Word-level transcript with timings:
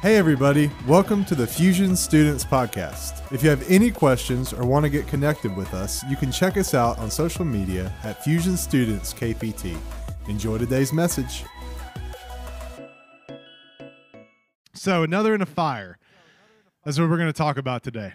Hey, 0.00 0.14
everybody, 0.14 0.70
welcome 0.86 1.24
to 1.24 1.34
the 1.34 1.44
Fusion 1.44 1.96
Students 1.96 2.44
Podcast. 2.44 3.32
If 3.32 3.42
you 3.42 3.50
have 3.50 3.68
any 3.68 3.90
questions 3.90 4.52
or 4.52 4.64
want 4.64 4.84
to 4.84 4.88
get 4.88 5.08
connected 5.08 5.56
with 5.56 5.74
us, 5.74 6.04
you 6.04 6.14
can 6.14 6.30
check 6.30 6.56
us 6.56 6.72
out 6.72 7.00
on 7.00 7.10
social 7.10 7.44
media 7.44 7.92
at 8.04 8.22
Fusion 8.22 8.56
Students 8.56 9.12
KPT. 9.12 9.76
Enjoy 10.28 10.56
today's 10.56 10.92
message. 10.92 11.42
So, 14.72 15.02
another 15.02 15.34
in 15.34 15.42
a 15.42 15.46
fire. 15.46 15.98
That's 16.84 16.96
what 16.96 17.10
we're 17.10 17.16
going 17.16 17.32
to 17.32 17.36
talk 17.36 17.58
about 17.58 17.82
today. 17.82 18.12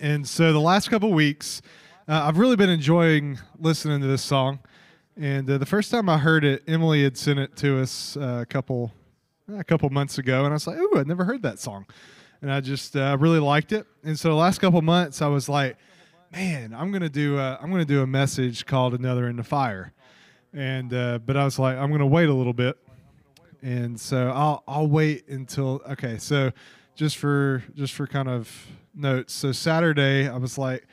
And 0.00 0.28
so, 0.28 0.52
the 0.52 0.60
last 0.60 0.90
couple 0.90 1.12
weeks, 1.12 1.60
uh, 2.06 2.22
I've 2.22 2.38
really 2.38 2.54
been 2.54 2.70
enjoying 2.70 3.40
listening 3.58 4.00
to 4.00 4.06
this 4.06 4.22
song. 4.22 4.60
And 5.16 5.50
uh, 5.50 5.58
the 5.58 5.66
first 5.66 5.90
time 5.90 6.08
I 6.08 6.18
heard 6.18 6.44
it, 6.44 6.62
Emily 6.68 7.02
had 7.02 7.18
sent 7.18 7.40
it 7.40 7.56
to 7.56 7.80
us 7.80 8.16
uh, 8.16 8.38
a 8.42 8.46
couple 8.46 8.92
a 9.52 9.64
couple 9.64 9.88
months 9.90 10.18
ago, 10.18 10.44
and 10.44 10.48
I 10.48 10.54
was 10.54 10.66
like, 10.66 10.78
"Ooh, 10.78 10.92
I'd 10.96 11.06
never 11.06 11.24
heard 11.24 11.42
that 11.42 11.58
song," 11.58 11.86
and 12.42 12.52
I 12.52 12.60
just 12.60 12.96
uh, 12.96 13.16
really 13.18 13.40
liked 13.40 13.72
it. 13.72 13.86
And 14.02 14.18
so 14.18 14.28
the 14.28 14.34
last 14.34 14.60
couple 14.60 14.80
months, 14.82 15.22
I 15.22 15.28
was 15.28 15.48
like, 15.48 15.76
"Man, 16.32 16.74
I'm 16.74 16.92
gonna 16.92 17.08
do 17.08 17.38
a, 17.38 17.58
I'm 17.60 17.70
gonna 17.70 17.84
do 17.84 18.02
a 18.02 18.06
message 18.06 18.66
called 18.66 18.94
Another 18.94 19.28
in 19.28 19.36
the 19.36 19.44
Fire," 19.44 19.92
and 20.52 20.92
uh, 20.92 21.18
but 21.24 21.36
I 21.36 21.44
was 21.44 21.58
like, 21.58 21.76
I'm 21.76 21.90
gonna 21.90 22.06
wait 22.06 22.28
a 22.28 22.34
little 22.34 22.52
bit, 22.52 22.78
and 23.62 24.00
so 24.00 24.30
I'll 24.30 24.62
I'll 24.66 24.88
wait 24.88 25.28
until 25.28 25.82
okay. 25.90 26.18
So 26.18 26.52
just 26.94 27.16
for 27.16 27.64
just 27.74 27.92
for 27.92 28.06
kind 28.06 28.28
of 28.28 28.50
notes, 28.94 29.34
so 29.34 29.52
Saturday 29.52 30.28
I 30.28 30.36
was 30.36 30.56
like 30.56 30.86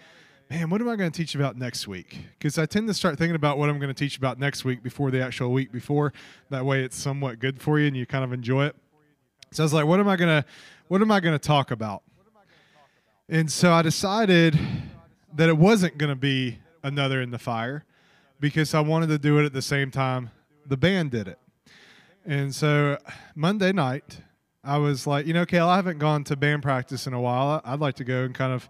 man, 0.51 0.69
what 0.69 0.81
am 0.81 0.89
I 0.89 0.97
going 0.97 1.09
to 1.09 1.17
teach 1.17 1.33
about 1.33 1.55
next 1.55 1.87
week? 1.87 2.25
Because 2.37 2.57
I 2.57 2.65
tend 2.65 2.85
to 2.89 2.93
start 2.93 3.17
thinking 3.17 3.37
about 3.37 3.57
what 3.57 3.69
I'm 3.69 3.79
going 3.79 3.87
to 3.87 3.93
teach 3.93 4.17
about 4.17 4.37
next 4.37 4.65
week 4.65 4.83
before 4.83 5.09
the 5.09 5.23
actual 5.23 5.53
week 5.53 5.71
before. 5.71 6.11
That 6.49 6.65
way, 6.65 6.83
it's 6.83 6.97
somewhat 6.97 7.39
good 7.39 7.61
for 7.61 7.79
you 7.79 7.87
and 7.87 7.95
you 7.95 8.05
kind 8.05 8.25
of 8.25 8.33
enjoy 8.33 8.65
it. 8.65 8.75
So 9.51 9.63
I 9.63 9.65
was 9.65 9.71
like, 9.71 9.85
what 9.85 10.01
am 10.01 10.09
I 10.09 10.17
going 10.17 10.43
to, 10.43 10.45
what 10.89 11.01
am 11.01 11.09
I 11.09 11.21
going 11.21 11.39
to 11.39 11.39
talk 11.39 11.71
about? 11.71 12.03
And 13.29 13.49
so 13.49 13.71
I 13.71 13.81
decided 13.81 14.59
that 15.33 15.47
it 15.47 15.57
wasn't 15.57 15.97
going 15.97 16.09
to 16.09 16.17
be 16.17 16.59
another 16.83 17.21
in 17.21 17.31
the 17.31 17.39
fire 17.39 17.85
because 18.41 18.73
I 18.73 18.81
wanted 18.81 19.07
to 19.07 19.17
do 19.17 19.39
it 19.39 19.45
at 19.45 19.53
the 19.53 19.61
same 19.61 19.89
time 19.89 20.31
the 20.65 20.75
band 20.75 21.11
did 21.11 21.29
it. 21.29 21.39
And 22.25 22.53
so 22.53 22.97
Monday 23.35 23.71
night, 23.71 24.19
I 24.65 24.79
was 24.79 25.07
like, 25.07 25.25
you 25.25 25.33
know, 25.33 25.45
Kale, 25.45 25.69
I 25.69 25.77
haven't 25.77 25.99
gone 25.99 26.25
to 26.25 26.35
band 26.35 26.61
practice 26.61 27.07
in 27.07 27.13
a 27.13 27.21
while. 27.21 27.61
I'd 27.63 27.79
like 27.79 27.95
to 27.95 28.03
go 28.03 28.25
and 28.25 28.35
kind 28.35 28.51
of 28.51 28.69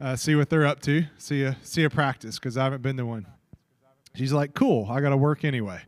uh, 0.00 0.16
see 0.16 0.34
what 0.34 0.48
they're 0.48 0.66
up 0.66 0.80
to, 0.80 1.04
see 1.18 1.42
a 1.42 1.56
see 1.62 1.84
a 1.84 1.90
practice 1.90 2.38
because 2.38 2.56
I 2.56 2.64
haven't 2.64 2.82
been 2.82 2.96
to 2.96 3.06
one. 3.06 3.26
She's 4.14 4.32
like, 4.32 4.54
cool. 4.54 4.90
I 4.90 5.00
got 5.00 5.10
to 5.10 5.16
work 5.16 5.44
anyway. 5.44 5.82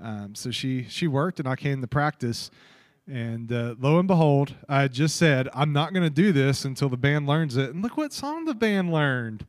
Um, 0.00 0.34
so 0.34 0.50
she 0.50 0.86
she 0.88 1.06
worked 1.06 1.38
and 1.40 1.48
I 1.48 1.56
came 1.56 1.80
to 1.80 1.86
practice. 1.86 2.50
And 3.06 3.52
uh, 3.52 3.74
lo 3.78 3.98
and 3.98 4.08
behold, 4.08 4.54
I 4.66 4.88
just 4.88 5.16
said 5.16 5.48
I'm 5.52 5.72
not 5.72 5.92
going 5.92 6.04
to 6.04 6.10
do 6.10 6.32
this 6.32 6.64
until 6.64 6.88
the 6.88 6.96
band 6.96 7.26
learns 7.26 7.56
it. 7.56 7.70
And 7.70 7.82
look 7.82 7.96
what 7.98 8.12
song 8.12 8.46
the 8.46 8.54
band 8.54 8.92
learned. 8.92 9.46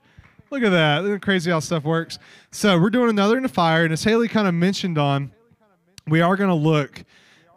Look 0.52 0.62
at 0.62 0.70
that. 0.70 1.22
Crazy 1.22 1.52
how 1.52 1.60
stuff 1.60 1.84
works? 1.84 2.20
So 2.52 2.78
we're 2.80 2.90
doing 2.90 3.10
another 3.10 3.38
in 3.38 3.44
the 3.44 3.50
fire, 3.50 3.84
and 3.84 3.94
as 3.94 4.04
Haley 4.04 4.28
kind 4.28 4.48
of 4.48 4.54
mentioned 4.54 4.98
on, 4.98 5.32
we 6.08 6.22
are 6.22 6.36
going 6.36 6.50
to 6.50 6.54
look 6.54 7.04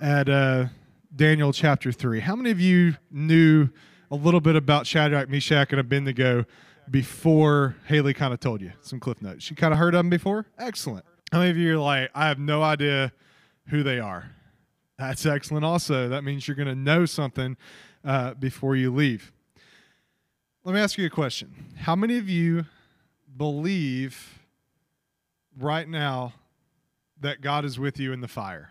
at 0.00 0.28
uh, 0.28 0.66
Daniel 1.14 1.52
chapter 1.52 1.92
three. 1.92 2.20
How 2.20 2.36
many 2.36 2.50
of 2.50 2.60
you 2.60 2.94
knew? 3.10 3.68
A 4.10 4.14
little 4.14 4.40
bit 4.40 4.56
about 4.56 4.86
Shadrach, 4.86 5.28
Meshach, 5.28 5.70
and 5.70 5.80
Abednego 5.80 6.46
before 6.90 7.76
Haley 7.86 8.14
kind 8.14 8.32
of 8.32 8.40
told 8.40 8.60
you 8.60 8.72
some 8.80 9.00
cliff 9.00 9.20
notes. 9.20 9.50
You 9.50 9.56
kind 9.56 9.72
of 9.72 9.78
heard 9.78 9.94
of 9.94 9.98
them 9.98 10.10
before? 10.10 10.46
Excellent. 10.58 11.04
How 11.32 11.38
many 11.38 11.50
of 11.50 11.56
you 11.56 11.74
are 11.74 11.78
like, 11.78 12.10
I 12.14 12.28
have 12.28 12.38
no 12.38 12.62
idea 12.62 13.12
who 13.68 13.82
they 13.82 14.00
are? 14.00 14.30
That's 14.98 15.26
excellent 15.26 15.64
also. 15.64 16.08
That 16.08 16.24
means 16.24 16.48
you're 16.48 16.56
going 16.56 16.68
to 16.68 16.74
know 16.74 17.04
something 17.04 17.56
uh, 18.04 18.34
before 18.34 18.74
you 18.76 18.92
leave. 18.92 19.32
Let 20.64 20.74
me 20.74 20.80
ask 20.80 20.98
you 20.98 21.06
a 21.06 21.10
question. 21.10 21.54
How 21.76 21.94
many 21.94 22.18
of 22.18 22.28
you 22.28 22.64
believe 23.36 24.40
right 25.58 25.88
now 25.88 26.32
that 27.20 27.40
God 27.40 27.64
is 27.64 27.78
with 27.78 28.00
you 28.00 28.12
in 28.12 28.20
the 28.20 28.28
fire? 28.28 28.70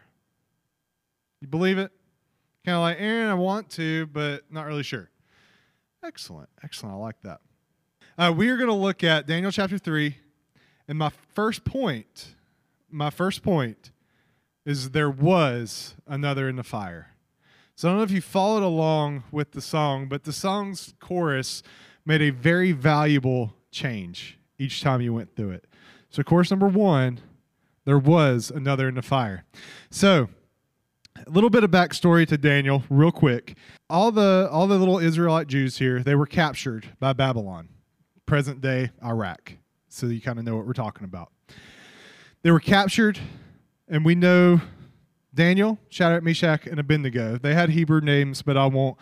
You 1.39 1.47
believe 1.47 1.77
it? 1.77 1.91
Kind 2.65 2.75
of 2.75 2.81
like, 2.81 2.97
Aaron, 2.99 3.29
I 3.29 3.35
want 3.35 3.69
to, 3.71 4.07
but 4.07 4.43
not 4.49 4.65
really 4.65 4.83
sure. 4.83 5.09
Excellent. 6.07 6.47
Excellent. 6.63 6.95
I 6.95 6.97
like 6.97 7.21
that. 7.23 7.41
Uh, 8.17 8.33
we 8.35 8.47
are 8.47 8.55
going 8.55 8.69
to 8.69 8.73
look 8.73 9.03
at 9.03 9.27
Daniel 9.27 9.51
chapter 9.51 9.77
3. 9.77 10.15
And 10.87 10.97
my 10.97 11.11
first 11.33 11.65
point, 11.65 12.35
my 12.89 13.09
first 13.09 13.43
point 13.43 13.91
is 14.65 14.91
there 14.91 15.09
was 15.09 15.95
another 16.07 16.47
in 16.47 16.55
the 16.55 16.63
fire. 16.63 17.09
So 17.75 17.87
I 17.87 17.91
don't 17.91 17.97
know 17.97 18.03
if 18.03 18.11
you 18.11 18.21
followed 18.21 18.63
along 18.63 19.25
with 19.31 19.51
the 19.51 19.59
song, 19.61 20.07
but 20.07 20.23
the 20.23 20.31
song's 20.31 20.93
chorus 21.01 21.61
made 22.05 22.21
a 22.21 22.29
very 22.29 22.71
valuable 22.71 23.53
change 23.69 24.39
each 24.57 24.81
time 24.81 25.01
you 25.01 25.13
went 25.13 25.35
through 25.35 25.51
it. 25.51 25.65
So, 26.09 26.23
chorus 26.23 26.49
number 26.49 26.67
one, 26.67 27.19
there 27.83 27.99
was 27.99 28.49
another 28.49 28.87
in 28.87 28.95
the 28.95 29.01
fire. 29.01 29.43
So, 29.91 30.29
a 31.25 31.29
little 31.29 31.49
bit 31.49 31.63
of 31.63 31.71
backstory 31.71 32.27
to 32.27 32.37
Daniel, 32.37 32.83
real 32.89 33.11
quick. 33.11 33.55
All 33.89 34.11
the 34.11 34.49
all 34.51 34.67
the 34.67 34.77
little 34.77 34.99
Israelite 34.99 35.47
Jews 35.47 35.77
here, 35.77 36.03
they 36.03 36.15
were 36.15 36.25
captured 36.25 36.89
by 36.99 37.13
Babylon, 37.13 37.69
present 38.25 38.61
day 38.61 38.91
Iraq. 39.03 39.53
So 39.89 40.07
you 40.07 40.21
kind 40.21 40.37
of 40.37 40.45
know 40.45 40.55
what 40.55 40.67
we're 40.67 40.73
talking 40.73 41.05
about. 41.05 41.31
They 42.43 42.51
were 42.51 42.59
captured, 42.59 43.19
and 43.87 44.05
we 44.05 44.15
know 44.15 44.61
Daniel, 45.33 45.79
Shadrach, 45.89 46.23
Meshach, 46.23 46.67
and 46.67 46.79
Abednego. 46.79 47.37
They 47.37 47.53
had 47.53 47.69
Hebrew 47.69 48.01
names, 48.01 48.41
but 48.41 48.57
I 48.57 48.65
won't 48.65 48.97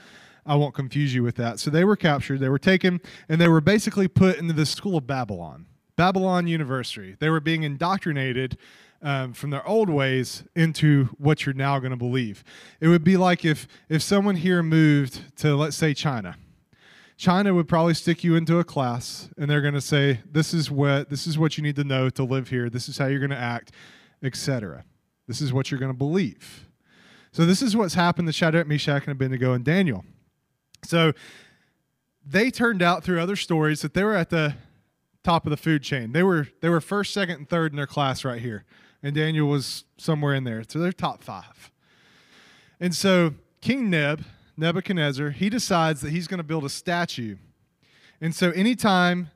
I 0.46 0.56
won't 0.56 0.76
confuse 0.76 1.14
you 1.14 1.24
with 1.24 1.36
that. 1.36 1.60
So 1.60 1.70
they 1.70 1.84
were 1.84 1.96
captured, 1.96 2.40
they 2.40 2.50
were 2.50 2.60
taken, 2.60 3.02
and 3.28 3.42
they 3.42 3.48
were 3.48 3.62
basically 3.62 4.08
put 4.08 4.38
into 4.38 4.54
the 4.54 4.66
school 4.66 4.98
of 4.98 5.08
Babylon, 5.08 5.66
Babylon 5.96 6.48
University. 6.48 7.16
They 7.20 7.30
were 7.30 7.40
being 7.40 7.64
indoctrinated 7.64 8.58
um, 9.02 9.34
from 9.34 9.52
their 9.52 9.66
old 9.68 9.90
ways 9.90 10.44
into 10.56 11.06
what 11.18 11.46
you're 11.46 11.54
now 11.54 11.80
going 11.80 11.92
to 11.92 11.98
believe. 11.98 12.44
It 12.80 12.88
would 12.88 13.04
be 13.04 13.18
like 13.18 13.46
if 13.46 13.68
if 13.88 14.02
someone 14.02 14.36
here 14.36 14.64
moved 14.64 15.38
to 15.38 15.56
let's 15.56 15.78
say 15.78 15.94
China. 15.94 16.38
China 17.18 17.54
would 17.54 17.68
probably 17.68 17.94
stick 17.94 18.24
you 18.24 18.36
into 18.36 18.60
a 18.60 18.64
class 18.64 19.30
and 19.38 19.50
they're 19.50 19.62
going 19.62 19.74
to 19.74 19.82
say 19.82 20.20
this 20.30 20.54
is 20.54 20.70
what 20.70 21.10
this 21.10 21.28
is 21.28 21.38
what 21.38 21.58
you 21.58 21.64
need 21.64 21.76
to 21.78 21.84
know 21.84 22.10
to 22.10 22.24
live 22.24 22.50
here. 22.50 22.70
This 22.70 22.90
is 22.90 22.98
how 22.98 23.06
you're 23.06 23.20
going 23.20 23.30
to 23.30 23.38
act, 23.38 23.72
etc. 24.24 24.84
This 25.28 25.40
is 25.40 25.54
what 25.54 25.72
you're 25.72 25.80
going 25.80 25.94
to 25.94 25.98
believe. 25.98 26.68
So 27.32 27.46
this 27.46 27.62
is 27.62 27.76
what's 27.76 27.94
happened 27.94 28.28
to 28.28 28.34
Shadrach, 28.34 28.68
Meshach, 28.68 29.04
and 29.04 29.12
Abednego 29.12 29.54
and 29.54 29.64
Daniel. 29.64 30.06
So 30.84 31.14
they 32.26 32.50
turned 32.50 32.82
out 32.82 33.04
through 33.04 33.20
other 33.20 33.36
stories 33.36 33.82
that 33.82 33.94
they 33.94 34.04
were 34.04 34.16
at 34.16 34.30
the 34.30 34.56
top 35.26 35.46
of 35.46 35.50
the 35.50 35.58
food 35.58 35.84
chain. 35.84 36.12
They 36.14 36.24
were 36.24 36.48
they 36.62 36.70
were 36.70 36.82
first, 36.82 37.14
second, 37.14 37.36
and 37.36 37.50
third 37.50 37.72
in 37.72 37.76
their 37.76 37.88
class 37.88 38.24
right 38.24 38.42
here 38.42 38.64
and 39.06 39.14
Daniel 39.14 39.48
was 39.48 39.84
somewhere 39.98 40.34
in 40.34 40.46
there. 40.46 40.64
So 40.68 40.80
they're 40.80 40.92
top 40.92 41.24
five. 41.24 41.70
And 42.80 42.94
so 42.94 43.36
King 43.62 43.92
Neb, 43.92 44.24
Nebuchadnezzar, 44.58 45.30
he 45.30 45.48
decides 45.48 46.02
that 46.02 46.10
he's 46.10 46.28
going 46.28 46.40
to 46.40 46.44
build 46.44 46.66
a 46.66 46.70
statue. 46.70 47.36
And 48.20 48.34
so 48.34 48.50
anytime 48.50 49.30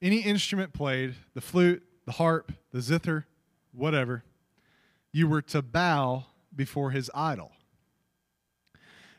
any 0.00 0.20
instrument 0.20 0.72
played, 0.72 1.14
the 1.34 1.42
flute, 1.42 1.82
the 2.06 2.12
harp, 2.12 2.52
the 2.72 2.80
zither, 2.80 3.26
whatever, 3.72 4.24
you 5.12 5.28
were 5.28 5.42
to 5.42 5.60
bow 5.60 6.24
before 6.56 6.90
his 6.90 7.10
idol. 7.14 7.52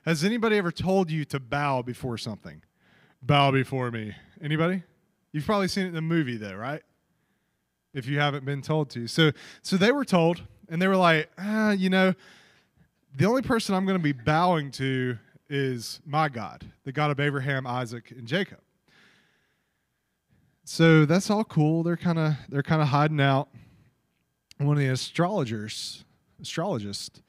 Has 0.06 0.24
anybody 0.24 0.58
ever 0.58 0.72
told 0.72 1.12
you 1.12 1.24
to 1.26 1.40
bow 1.40 1.84
before 1.84 2.18
something? 2.18 2.64
Bow 3.22 3.52
before 3.52 3.92
me. 3.92 4.16
Anybody? 4.42 4.82
You've 5.34 5.46
probably 5.46 5.68
seen 5.68 5.84
it 5.86 5.90
in 5.90 5.94
the 5.94 6.02
movie 6.02 6.38
though, 6.38 6.56
right? 6.56 6.82
if 7.94 8.08
you 8.08 8.20
haven't 8.20 8.46
been 8.46 8.62
told 8.62 8.90
to. 8.92 9.08
So, 9.08 9.32
so 9.62 9.78
they 9.78 9.92
were 9.92 10.06
told, 10.06 10.42
and 10.70 10.82
they 10.82 10.88
were 10.88 10.98
like, 10.98 11.30
ah, 11.38 11.72
you 11.72 11.90
know, 11.90 12.14
the 13.16 13.26
only 13.26 13.42
person 13.42 13.76
I'm 13.76 13.86
going 13.86 13.98
to 13.98 14.04
be 14.04 14.12
bowing 14.12 14.72
to 14.72 15.18
is 15.50 16.02
my 16.06 16.30
God, 16.30 16.66
the 16.84 16.92
God 16.92 17.12
of 17.12 17.20
Abraham, 17.20 17.68
Isaac, 17.68 18.12
and 18.12 18.28
Jacob. 18.28 18.60
So 20.66 21.06
that's 21.06 21.30
all 21.30 21.44
cool. 21.44 21.84
They're 21.84 21.98
kind 21.98 22.18
of 22.18 22.34
they're 22.48 22.64
kind 22.64 22.82
of 22.82 22.88
hiding 22.88 23.20
out. 23.20 23.50
One 24.58 24.78
of 24.78 24.80
the 24.80 24.88
astrologers, 24.88 26.06
astrologist, 26.42 27.22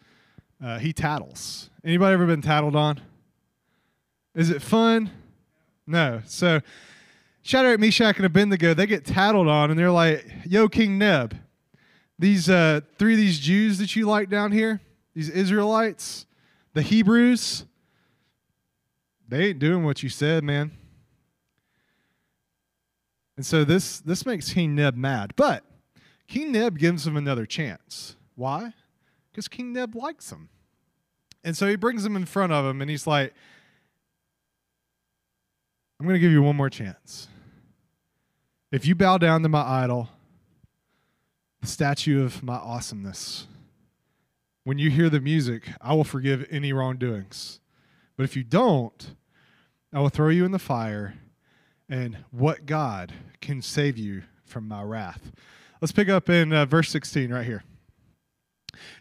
uh, 0.65 0.79
he 0.79 0.93
tattles. 0.93 1.69
Anybody 1.85 2.15
ever 2.15 2.27
been 2.27 2.43
tattled 2.43 2.77
on? 2.77 3.01
Is 4.37 4.51
it 4.51 4.63
fun? 4.63 5.11
No. 5.87 6.23
So 6.27 6.61
Shadrach, 7.45 7.79
Meshach, 7.79 8.17
and 8.17 8.25
Abednego, 8.25 8.73
they 8.73 8.87
get 8.87 9.05
tattled 9.05 9.49
on, 9.49 9.71
and 9.71 9.79
they're 9.79 9.91
like, 9.91 10.27
"Yo, 10.47 10.67
King 10.67 10.97
Neb, 10.97 11.37
these 12.19 12.49
uh, 12.49 12.81
three 12.99 13.13
of 13.13 13.19
these 13.19 13.39
Jews 13.39 13.77
that 13.79 13.95
you 13.95 14.07
like 14.07 14.31
down 14.31 14.51
here, 14.51 14.81
these 15.15 15.29
Israelites, 15.29 16.25
the 16.73 16.81
Hebrews, 16.81 17.67
they 19.29 19.49
ain't 19.49 19.59
doing 19.59 19.85
what 19.85 20.03
you 20.03 20.09
said, 20.09 20.43
man." 20.43 20.73
And 23.37 23.45
so 23.45 23.63
this 23.63 24.01
this 24.01 24.25
makes 24.25 24.55
King 24.55 24.75
Neb 24.75 24.97
mad, 24.97 25.35
but 25.37 25.65
King 26.27 26.51
Neb 26.51 26.79
gives 26.79 27.07
him 27.07 27.15
another 27.15 27.45
chance. 27.45 28.17
Why? 28.37 28.73
Because 29.31 29.49
King 29.49 29.75
Neb 29.75 29.95
likes 29.95 30.33
him. 30.33 30.49
And 31.43 31.55
so 31.55 31.69
he 31.69 31.77
brings 31.77 32.07
him 32.07 32.17
in 32.17 32.25
front 32.25 32.55
of 32.55 32.65
him 32.65 32.81
and 32.81 32.89
he's 32.89 33.07
like, 33.07 33.35
I'm 36.01 36.07
going 36.07 36.15
to 36.15 36.21
give 36.21 36.33
you 36.33 36.43
one 36.43 36.57
more 36.57 36.71
chance. 36.71 37.29
If 38.75 38.87
you 38.87 38.97
bow 38.97 39.19
down 39.19 39.45
to 39.45 39.49
my 39.49 39.63
idol, 39.63 40.09
the 41.61 41.69
statue 41.69 42.25
of 42.25 42.43
my 42.43 42.57
awesomeness, 42.57 43.47
when 44.65 44.81
you 44.81 44.91
hear 44.91 45.09
the 45.09 45.21
music, 45.21 45.69
I 45.81 45.95
will 45.95 46.03
forgive 46.03 46.45
any 46.51 46.73
wrongdoings. 46.73 47.61
But 48.17 48.25
if 48.25 48.35
you 48.35 48.43
don't, 48.43 49.15
I 49.93 50.01
will 50.01 50.09
throw 50.09 50.29
you 50.29 50.45
in 50.45 50.51
the 50.51 50.59
fire, 50.59 51.15
and 51.89 52.25
what 52.33 52.67
God 52.67 53.13
can 53.41 53.63
save 53.63 53.97
you 53.97 54.25
from 54.45 54.67
my 54.67 54.83
wrath? 54.83 55.31
Let's 55.81 55.93
pick 55.93 56.09
up 56.09 56.29
in 56.29 56.53
uh, 56.53 56.67
verse 56.67 56.89
16 56.89 57.33
right 57.33 57.47
here. 57.47 57.63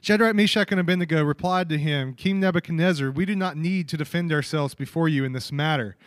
Shadrach, 0.01 0.35
Meshach, 0.35 0.69
and 0.69 0.79
Abednego 0.79 1.23
replied 1.23 1.67
to 1.69 1.79
him, 1.79 2.13
King 2.13 2.39
Nebuchadnezzar, 2.39 3.09
we 3.09 3.25
do 3.25 3.35
not 3.35 3.57
need 3.57 3.89
to 3.89 3.97
defend 3.97 4.31
ourselves 4.31 4.75
before 4.75 5.09
you 5.09 5.25
in 5.25 5.31
this 5.31 5.51
matter. 5.51 5.97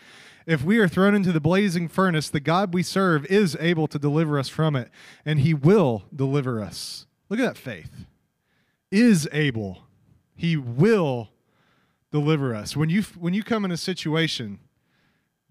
If 0.46 0.62
we 0.62 0.78
are 0.78 0.86
thrown 0.86 1.14
into 1.16 1.32
the 1.32 1.40
blazing 1.40 1.88
furnace, 1.88 2.30
the 2.30 2.38
God 2.38 2.72
we 2.72 2.84
serve 2.84 3.26
is 3.26 3.56
able 3.58 3.88
to 3.88 3.98
deliver 3.98 4.38
us 4.38 4.48
from 4.48 4.76
it, 4.76 4.90
and 5.24 5.40
he 5.40 5.52
will 5.52 6.04
deliver 6.14 6.62
us. 6.62 7.06
Look 7.28 7.40
at 7.40 7.46
that 7.46 7.58
faith. 7.58 7.90
Is 8.92 9.28
able. 9.32 9.82
He 10.36 10.56
will 10.56 11.30
deliver 12.12 12.54
us. 12.54 12.76
When 12.76 12.88
you 12.88 13.02
when 13.18 13.34
you 13.34 13.42
come 13.42 13.64
in 13.64 13.72
a 13.72 13.76
situation, 13.76 14.60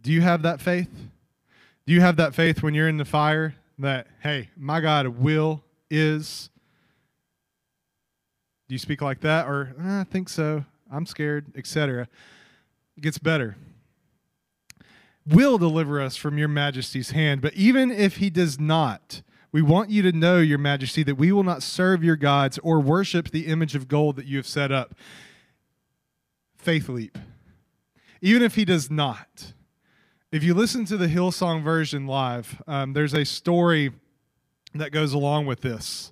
do 0.02 0.14
you 0.14 0.22
have 0.22 0.42
that 0.44 0.62
faith? 0.62 0.90
Do 1.86 1.94
you 1.94 2.00
have 2.00 2.16
that 2.16 2.34
faith 2.34 2.64
when 2.64 2.74
you're 2.74 2.88
in 2.88 2.98
the 2.98 3.06
fire 3.06 3.56
that 3.78 4.08
hey, 4.24 4.50
my 4.56 4.80
God 4.80 5.08
will 5.08 5.62
is 5.90 6.50
do 8.70 8.74
you 8.74 8.80
speak 8.80 9.02
like 9.02 9.20
that 9.20 9.46
or 9.48 9.76
eh, 9.78 10.00
I 10.00 10.04
think 10.06 10.30
so. 10.30 10.64
I'm 10.90 11.06
scared, 11.06 11.48
etc. 11.58 12.08
It 12.96 13.02
gets 13.02 13.18
better 13.18 13.58
will 15.28 15.58
deliver 15.58 16.02
us 16.02 16.16
from 16.16 16.38
your 16.38 16.48
majesty's 16.48 17.12
hand. 17.12 17.42
But 17.42 17.54
even 17.54 17.92
if 17.92 18.18
he 18.18 18.30
does 18.30 18.60
not, 18.60 19.22
we 19.52 19.62
want 19.62 19.90
you 19.90 20.02
to 20.04 20.12
know, 20.12 20.38
your 20.38 20.58
majesty, 20.58 21.04
that 21.04 21.16
we 21.16 21.32
will 21.32 21.44
not 21.44 21.64
serve 21.64 22.04
your 22.04 22.16
gods 22.16 22.60
or 22.60 22.80
worship 22.80 23.32
the 23.32 23.48
image 23.48 23.76
of 23.76 23.88
gold 23.88 24.16
that 24.18 24.26
you 24.26 24.38
have 24.38 24.48
set 24.48 24.72
up. 24.72 24.94
Faith 26.58 26.90
leap. 26.90 27.18
Even 28.22 28.44
if 28.44 28.56
he 28.56 28.66
does 28.66 28.92
not. 28.92 29.54
If 30.32 30.44
you 30.44 30.54
listen 30.54 30.86
to 30.86 30.98
the 30.98 31.08
Hillsong 31.08 31.64
version 31.64 32.08
live, 32.08 32.62
um, 32.68 32.94
there's 32.94 33.14
a 33.14 33.24
story 33.24 33.92
that 34.74 34.92
goes 34.92 35.14
along 35.14 35.46
with 35.46 35.62
this 35.62 36.12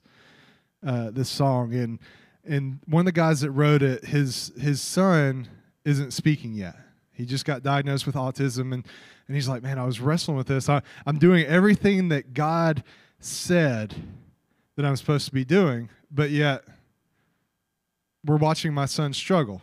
uh, 0.86 1.12
this 1.12 1.30
song, 1.30 1.74
and 1.74 2.00
and 2.45 2.80
one 2.86 3.01
of 3.01 3.06
the 3.06 3.13
guys 3.13 3.42
that 3.42 3.51
wrote 3.51 3.81
it, 3.81 4.06
his 4.06 4.51
his 4.57 4.81
son 4.81 5.48
isn't 5.86 6.12
speaking 6.12 6.54
yet 6.54 6.83
he 7.13 7.25
just 7.25 7.45
got 7.45 7.63
diagnosed 7.63 8.06
with 8.06 8.15
autism, 8.15 8.74
and, 8.74 8.86
and 9.27 9.36
he's 9.36 9.48
like, 9.48 9.63
Man, 9.63 9.77
I 9.77 9.86
was 9.86 10.00
wrestling 10.00 10.38
with 10.38 10.48
this. 10.48 10.69
I, 10.69 10.81
I'm 11.06 11.19
doing 11.19 11.45
everything 11.45 12.10
that 12.10 12.33
God 12.33 12.83
said 13.19 13.95
that 14.75 14.86
I'm 14.86 14.95
supposed 14.95 15.25
to 15.27 15.33
be 15.33 15.45
doing, 15.45 15.89
but 16.12 16.30
yet 16.30 16.63
we're 18.25 18.38
watching 18.38 18.74
my 18.74 18.86
son 18.86 19.13
struggle. 19.13 19.62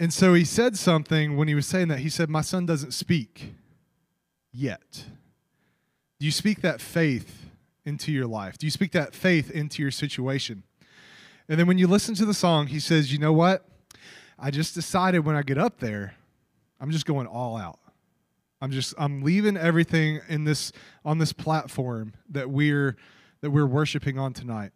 And 0.00 0.12
so 0.12 0.34
he 0.34 0.44
said 0.44 0.76
something 0.76 1.36
when 1.36 1.48
he 1.48 1.54
was 1.54 1.66
saying 1.66 1.88
that. 1.88 1.98
He 1.98 2.08
said, 2.08 2.28
My 2.28 2.42
son 2.42 2.66
doesn't 2.66 2.92
speak 2.92 3.54
yet. 4.52 5.04
Do 6.20 6.26
you 6.26 6.32
speak 6.32 6.62
that 6.62 6.80
faith 6.80 7.50
into 7.84 8.12
your 8.12 8.26
life? 8.26 8.58
Do 8.58 8.66
you 8.66 8.70
speak 8.70 8.92
that 8.92 9.14
faith 9.14 9.50
into 9.50 9.82
your 9.82 9.90
situation? 9.90 10.62
And 11.48 11.58
then 11.58 11.66
when 11.66 11.78
you 11.78 11.86
listen 11.86 12.14
to 12.16 12.24
the 12.24 12.34
song, 12.34 12.68
he 12.68 12.78
says, 12.78 13.12
You 13.12 13.18
know 13.18 13.32
what? 13.32 13.66
I 14.38 14.50
just 14.50 14.74
decided 14.74 15.24
when 15.24 15.34
I 15.34 15.42
get 15.42 15.58
up 15.58 15.78
there, 15.78 16.14
I'm 16.80 16.90
just 16.90 17.06
going 17.06 17.26
all 17.26 17.56
out. 17.56 17.80
I'm 18.60 18.70
just 18.70 18.94
I'm 18.98 19.22
leaving 19.22 19.56
everything 19.56 20.20
in 20.28 20.44
this 20.44 20.72
on 21.04 21.18
this 21.18 21.32
platform 21.32 22.14
that 22.30 22.50
we're 22.50 22.96
that 23.40 23.50
we're 23.50 23.66
worshiping 23.66 24.18
on 24.18 24.32
tonight. 24.32 24.72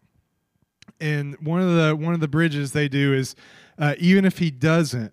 And 1.00 1.37
one 1.41 1.61
of 1.61 1.75
the 1.75 1.97
one 1.97 2.14
of 2.14 2.20
the 2.20 2.29
bridges 2.29 2.73
they 2.73 2.88
do 2.88 3.12
is 3.12 3.35
uh, 3.79 3.94
even 3.99 4.25
if 4.25 4.38
he 4.38 4.50
doesn't, 4.50 5.12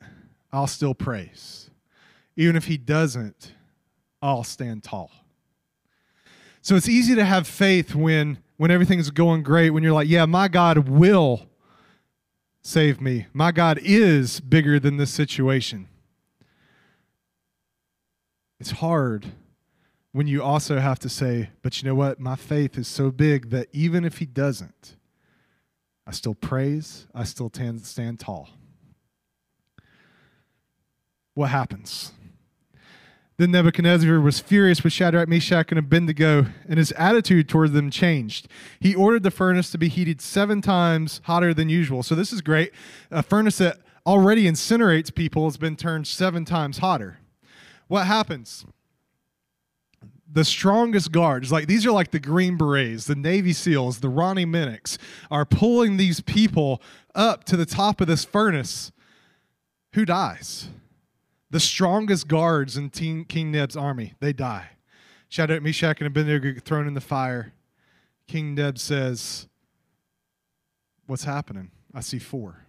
I'll 0.51 0.68
still 0.68 0.94
praise. 0.94 1.69
Even 2.36 2.56
if 2.56 2.66
he 2.66 2.78
doesn't, 2.78 3.54
I'll 4.22 4.44
stand 4.44 4.84
tall. 4.84 5.12
So 6.62 6.75
it's 6.75 6.90
easy 6.90 7.16
to 7.16 7.25
have 7.25 7.48
faith 7.48 7.96
when 7.96 8.40
when 8.57 8.69
everything's 8.69 9.10
going 9.10 9.42
great. 9.42 9.72
When 9.72 9.81
you're 9.81 9.94
like, 9.94 10.10
yeah, 10.10 10.25
my 10.25 10.48
God 10.48 10.90
will 10.90 11.49
save 12.69 13.01
me. 13.01 13.25
My 13.33 13.51
God 13.51 13.80
is 13.81 14.39
bigger 14.39 14.80
than 14.80 14.98
this 14.98 15.10
situation. 15.10 15.88
It's 18.60 18.71
hard 18.71 19.25
when 20.12 20.27
you 20.27 20.44
also 20.44 20.80
have 20.80 21.00
to 21.00 21.10
say, 21.10 21.50
but 21.63 21.81
you 21.81 21.89
know 21.89 21.95
what? 21.95 22.19
My 22.19 22.36
faith 22.36 22.77
is 22.77 22.88
so 22.88 23.10
big 23.10 23.50
that 23.50 23.69
even 23.74 24.06
if 24.06 24.19
He 24.19 24.27
doesn't, 24.27 24.95
I 26.06 26.12
still 26.12 26.36
praise, 26.36 27.07
I 27.13 27.24
still 27.24 27.51
stand 27.81 28.19
tall. 28.19 28.50
What 31.33 31.50
happens? 31.50 32.12
Then 33.39 33.51
Nebuchadnezzar 33.51 34.19
was 34.19 34.41
furious 34.41 34.83
with 34.83 34.91
Shadrach, 34.91 35.30
Meshach, 35.30 35.71
and 35.71 35.80
Abednego, 35.80 36.47
and 36.68 36.77
his 36.77 36.91
attitude 36.97 37.47
toward 37.47 37.71
them 37.71 37.89
changed. 37.89 38.50
He 38.81 38.94
ordered 38.94 39.24
the 39.24 39.31
furnace 39.31 39.71
to 39.71 39.77
be 39.77 39.88
heated 39.88 40.19
seven 40.19 40.62
times 40.62 41.21
hotter 41.24 41.53
than 41.53 41.69
usual. 41.69 42.03
So, 42.03 42.15
this 42.15 42.33
is 42.33 42.41
great. 42.41 42.74
A 43.09 43.24
furnace 43.24 43.59
that 43.59 43.77
already 44.06 44.44
incinerates 44.44 45.15
people 45.15 45.45
has 45.45 45.56
been 45.56 45.77
turned 45.77 46.06
seven 46.06 46.44
times 46.44 46.80
hotter. 46.80 47.19
What 47.88 48.07
happens? 48.07 48.65
The 50.30 50.44
strongest 50.44 51.13
guards, 51.13 51.50
like 51.50 51.68
these 51.68 51.86
are 51.86 51.91
like 51.94 52.12
the 52.12 52.19
Green 52.19 52.57
Berets, 52.57 53.06
the 53.06 53.15
Navy 53.15 53.53
SEALs, 53.53 54.01
the 54.01 54.09
Ronnie 54.09 54.45
Minnocks, 54.45 54.97
are 55.31 55.45
pulling 55.45 55.95
these 55.95 56.19
people 56.19 56.81
up 57.15 57.45
to 57.45 57.56
the 57.56 57.65
top 57.65 58.01
of 58.01 58.07
this 58.07 58.25
furnace. 58.25 58.91
Who 59.94 60.03
dies? 60.03 60.68
The 61.51 61.60
strongest 61.60 62.28
guards 62.28 62.78
in 62.78 62.90
King 62.90 63.51
Neb's 63.51 63.75
army, 63.75 64.13
they 64.19 64.34
die. 64.34 64.69
Shadrach, 65.30 65.62
Meshach, 65.62 66.00
and 66.00 66.07
Abednego 66.07 66.54
get 66.54 66.63
thrown 66.63 66.88
in 66.88 66.94
the 66.94 67.01
fire. 67.01 67.54
King 68.28 68.56
Neb 68.56 68.78
says, 68.78 69.48
What's 71.06 71.24
happening? 71.24 71.72
I 71.94 72.01
see 72.01 72.19
four. 72.19 72.66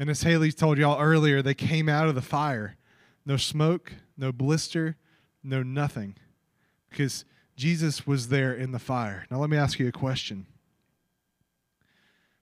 And 0.00 0.10
as 0.10 0.22
Haley 0.22 0.50
told 0.50 0.78
y'all 0.78 1.00
earlier, 1.00 1.42
they 1.42 1.54
came 1.54 1.88
out 1.88 2.08
of 2.08 2.16
the 2.16 2.22
fire. 2.22 2.76
No 3.24 3.36
smoke, 3.36 3.92
no 4.16 4.32
blister, 4.32 4.96
no 5.44 5.62
nothing. 5.62 6.16
Because 6.90 7.24
Jesus 7.56 8.04
was 8.04 8.28
there 8.28 8.52
in 8.52 8.72
the 8.72 8.80
fire. 8.80 9.26
Now, 9.30 9.38
let 9.38 9.48
me 9.48 9.56
ask 9.56 9.78
you 9.78 9.86
a 9.86 9.92
question 9.92 10.46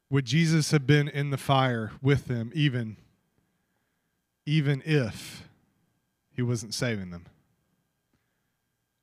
Would 0.08 0.24
Jesus 0.24 0.70
have 0.70 0.86
been 0.86 1.08
in 1.08 1.28
the 1.28 1.36
fire 1.36 1.92
with 2.00 2.26
them 2.26 2.50
even 2.54 2.96
even 4.50 4.82
if 4.84 5.48
he 6.32 6.42
wasn't 6.42 6.74
saving 6.74 7.10
them? 7.10 7.26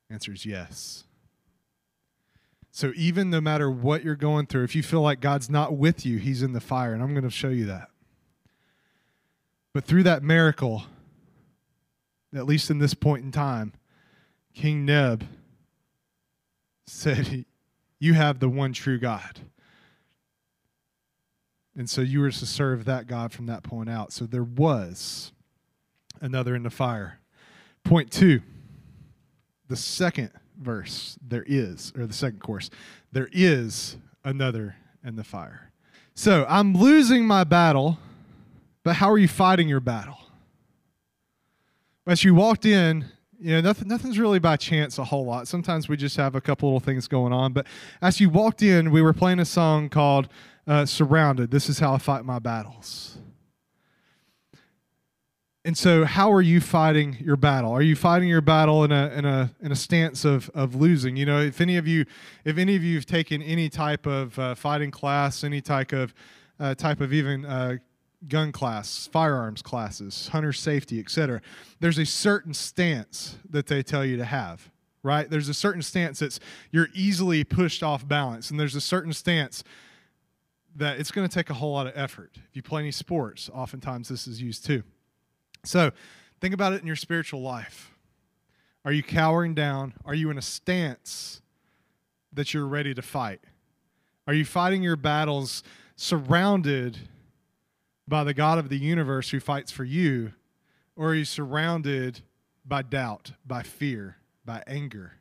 Answer 0.10 0.34
is 0.34 0.46
yes. 0.46 1.06
So, 2.72 2.92
even 2.96 3.30
no 3.30 3.40
matter 3.40 3.72
what 3.72 4.04
you're 4.04 4.16
going 4.16 4.48
through, 4.48 4.66
if 4.66 4.76
you 4.76 4.84
feel 4.84 5.02
like 5.02 5.22
God's 5.22 5.50
not 5.50 5.78
with 5.78 6.06
you, 6.06 6.18
He's 6.18 6.44
in 6.44 6.52
the 6.52 6.60
fire. 6.60 6.94
And 6.94 7.02
I'm 7.02 7.14
going 7.14 7.24
to 7.24 7.30
show 7.30 7.48
you 7.48 7.66
that. 7.66 7.88
But 9.74 9.86
through 9.86 10.04
that 10.04 10.22
miracle, 10.22 10.84
at 12.36 12.46
least 12.46 12.70
in 12.70 12.80
this 12.80 12.94
point 12.94 13.24
in 13.24 13.32
time, 13.32 13.74
King 14.54 14.86
Neb 14.86 15.24
said, 16.86 17.46
You 18.00 18.14
have 18.14 18.40
the 18.40 18.50
one 18.50 18.74
true 18.74 19.00
God. 19.00 19.40
And 21.76 21.90
so 21.90 22.02
you 22.02 22.20
were 22.20 22.32
to 22.32 22.46
serve 22.46 22.86
that 22.86 23.08
God 23.08 23.32
from 23.32 23.46
that 23.46 23.64
point 23.64 23.90
out. 23.90 24.12
So 24.12 24.26
there 24.26 24.44
was 24.44 25.32
another 26.22 26.56
in 26.56 26.64
the 26.64 26.70
fire. 26.70 27.20
Point 27.84 28.12
two, 28.12 28.42
the 29.68 29.76
second 29.76 30.32
verse, 30.60 31.18
there 31.22 31.46
is, 31.48 31.94
or 31.98 32.06
the 32.06 32.14
second 32.14 32.40
course, 32.40 32.70
there 33.12 33.30
is 33.32 33.98
another 34.24 34.76
in 35.04 35.16
the 35.16 35.24
fire. 35.24 35.72
So 36.14 36.46
I'm 36.50 36.74
losing 36.74 37.26
my 37.26 37.44
battle, 37.44 38.00
but 38.84 38.96
how 38.96 39.12
are 39.12 39.18
you 39.18 39.28
fighting 39.28 39.70
your 39.70 39.80
battle? 39.80 40.18
As 42.08 42.24
you 42.24 42.34
walked 42.34 42.66
in, 42.66 43.06
you 43.40 43.52
know, 43.52 43.62
nothing, 43.62 43.88
nothing's 43.88 44.18
really 44.18 44.40
by 44.40 44.56
chance 44.56 44.98
a 44.98 45.04
whole 45.04 45.26
lot. 45.26 45.48
Sometimes 45.48 45.88
we 45.88 45.96
just 45.96 46.18
have 46.18 46.34
a 46.34 46.42
couple 46.42 46.70
little 46.70 46.80
things 46.80 47.08
going 47.08 47.34
on. 47.34 47.54
But 47.54 47.68
as 48.02 48.20
you 48.20 48.30
walked 48.30 48.64
in, 48.64 48.90
we 48.90 49.02
were 49.02 49.14
playing 49.14 49.40
a 49.40 49.46
song 49.46 49.90
called 49.90 50.28
uh, 50.66 50.86
surrounded. 50.86 51.52
This 51.52 51.70
is 51.70 51.80
how 51.80 51.94
I 51.94 52.00
fight 52.00 52.26
my 52.26 52.40
battles. 52.40 53.20
And 55.68 55.78
so, 55.78 56.06
how 56.06 56.32
are 56.32 56.42
you 56.42 56.62
fighting 56.62 57.18
your 57.20 57.36
battle? 57.36 57.74
Are 57.74 57.82
you 57.82 57.98
fighting 57.98 58.30
your 58.30 58.40
battle 58.40 58.86
in 58.86 58.94
a 58.94 59.10
in 59.10 59.26
a 59.26 59.52
in 59.62 59.74
a 59.74 59.76
stance 59.76 60.24
of 60.24 60.50
of 60.54 60.76
losing? 60.76 61.18
You 61.18 61.26
know, 61.26 61.42
if 61.42 61.60
any 61.60 61.76
of 61.76 61.86
you 61.86 62.06
if 62.46 62.58
any 62.58 62.78
of 62.78 62.86
you 62.86 62.96
have 62.96 63.06
taken 63.06 63.42
any 63.42 63.68
type 63.68 64.06
of 64.06 64.40
uh, 64.40 64.56
fighting 64.56 64.92
class, 64.92 65.44
any 65.44 65.60
type 65.60 65.92
of 65.92 66.14
uh, 66.58 66.74
type 66.74 67.02
of 67.02 67.12
even 67.12 67.44
uh, 67.44 67.80
gun 68.30 68.54
class, 68.54 69.10
firearms 69.12 69.62
classes, 69.62 70.30
hunter 70.30 70.54
safety, 70.54 71.02
etc. 71.02 71.42
There's 71.82 71.98
a 71.98 72.06
certain 72.06 72.54
stance 72.54 73.36
that 73.50 73.68
they 73.68 73.84
tell 73.84 74.06
you 74.06 74.16
to 74.16 74.26
have, 74.26 74.72
right? 75.04 75.30
There's 75.30 75.50
a 75.50 75.54
certain 75.54 75.82
stance 75.82 76.20
that's 76.20 76.40
you're 76.72 76.88
easily 76.94 77.44
pushed 77.44 77.84
off 77.84 78.08
balance, 78.08 78.52
and 78.52 78.58
there's 78.58 78.76
a 78.76 78.80
certain 78.80 79.12
stance 79.12 79.66
that 80.78 80.98
it's 80.98 81.12
going 81.12 81.28
to 81.28 81.34
take 81.34 81.50
a 81.50 81.56
whole 81.56 81.74
lot 81.74 81.88
of 81.88 81.94
effort. 81.94 82.38
If 82.38 82.56
you 82.56 82.62
play 82.62 82.84
any 82.84 82.92
sports, 82.92 83.50
oftentimes 83.54 84.08
this 84.08 84.28
is 84.28 84.42
used 84.42 84.66
too. 84.66 84.84
So 85.68 85.92
think 86.40 86.54
about 86.54 86.74
it 86.74 86.82
in 86.82 86.88
your 86.88 86.96
spiritual 86.96 87.42
life. 87.42 87.92
Are 88.86 88.92
you 88.92 89.04
cowering 89.04 89.54
down? 89.54 89.94
Are 90.06 90.14
you 90.14 90.30
in 90.30 90.38
a 90.38 90.42
stance 90.42 91.42
that 92.32 92.54
you're 92.54 92.66
ready 92.68 92.94
to 92.94 93.02
fight? 93.02 93.42
Are 94.28 94.34
you 94.34 94.46
fighting 94.46 94.82
your 94.82 94.96
battles 94.96 95.64
surrounded 95.98 96.98
by 98.08 98.24
the 98.24 98.34
God 98.34 98.58
of 98.58 98.70
the 98.70 98.78
universe 98.78 99.32
who 99.32 99.42
fights 99.42 99.72
for 99.72 99.84
you? 99.84 100.34
Or 100.96 101.10
are 101.10 101.16
you 101.16 101.26
surrounded 101.26 102.22
by 102.66 102.82
doubt, 102.82 103.34
by 103.46 103.64
fear, 103.64 104.18
by 104.46 104.64
anger? 104.68 105.17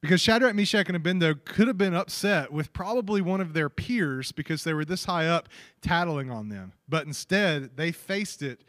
Because 0.00 0.20
Shadrach, 0.20 0.54
Meshach, 0.54 0.86
and 0.86 0.96
Abednego 0.96 1.40
could 1.44 1.66
have 1.66 1.78
been 1.78 1.94
upset 1.94 2.52
with 2.52 2.72
probably 2.72 3.20
one 3.20 3.40
of 3.40 3.52
their 3.52 3.68
peers 3.68 4.30
because 4.30 4.62
they 4.62 4.72
were 4.72 4.84
this 4.84 5.06
high 5.06 5.26
up 5.26 5.48
tattling 5.82 6.30
on 6.30 6.48
them. 6.48 6.72
But 6.88 7.06
instead, 7.06 7.76
they 7.76 7.90
faced 7.90 8.42
it. 8.42 8.62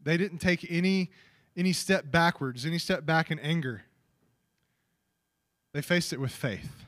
They 0.00 0.16
didn't 0.16 0.38
take 0.38 0.64
any, 0.70 1.10
any 1.56 1.72
step 1.72 2.12
backwards, 2.12 2.64
any 2.64 2.78
step 2.78 3.04
back 3.04 3.30
in 3.32 3.40
anger. 3.40 3.82
They 5.72 5.82
faced 5.82 6.12
it 6.12 6.20
with 6.20 6.32
faith. 6.32 6.84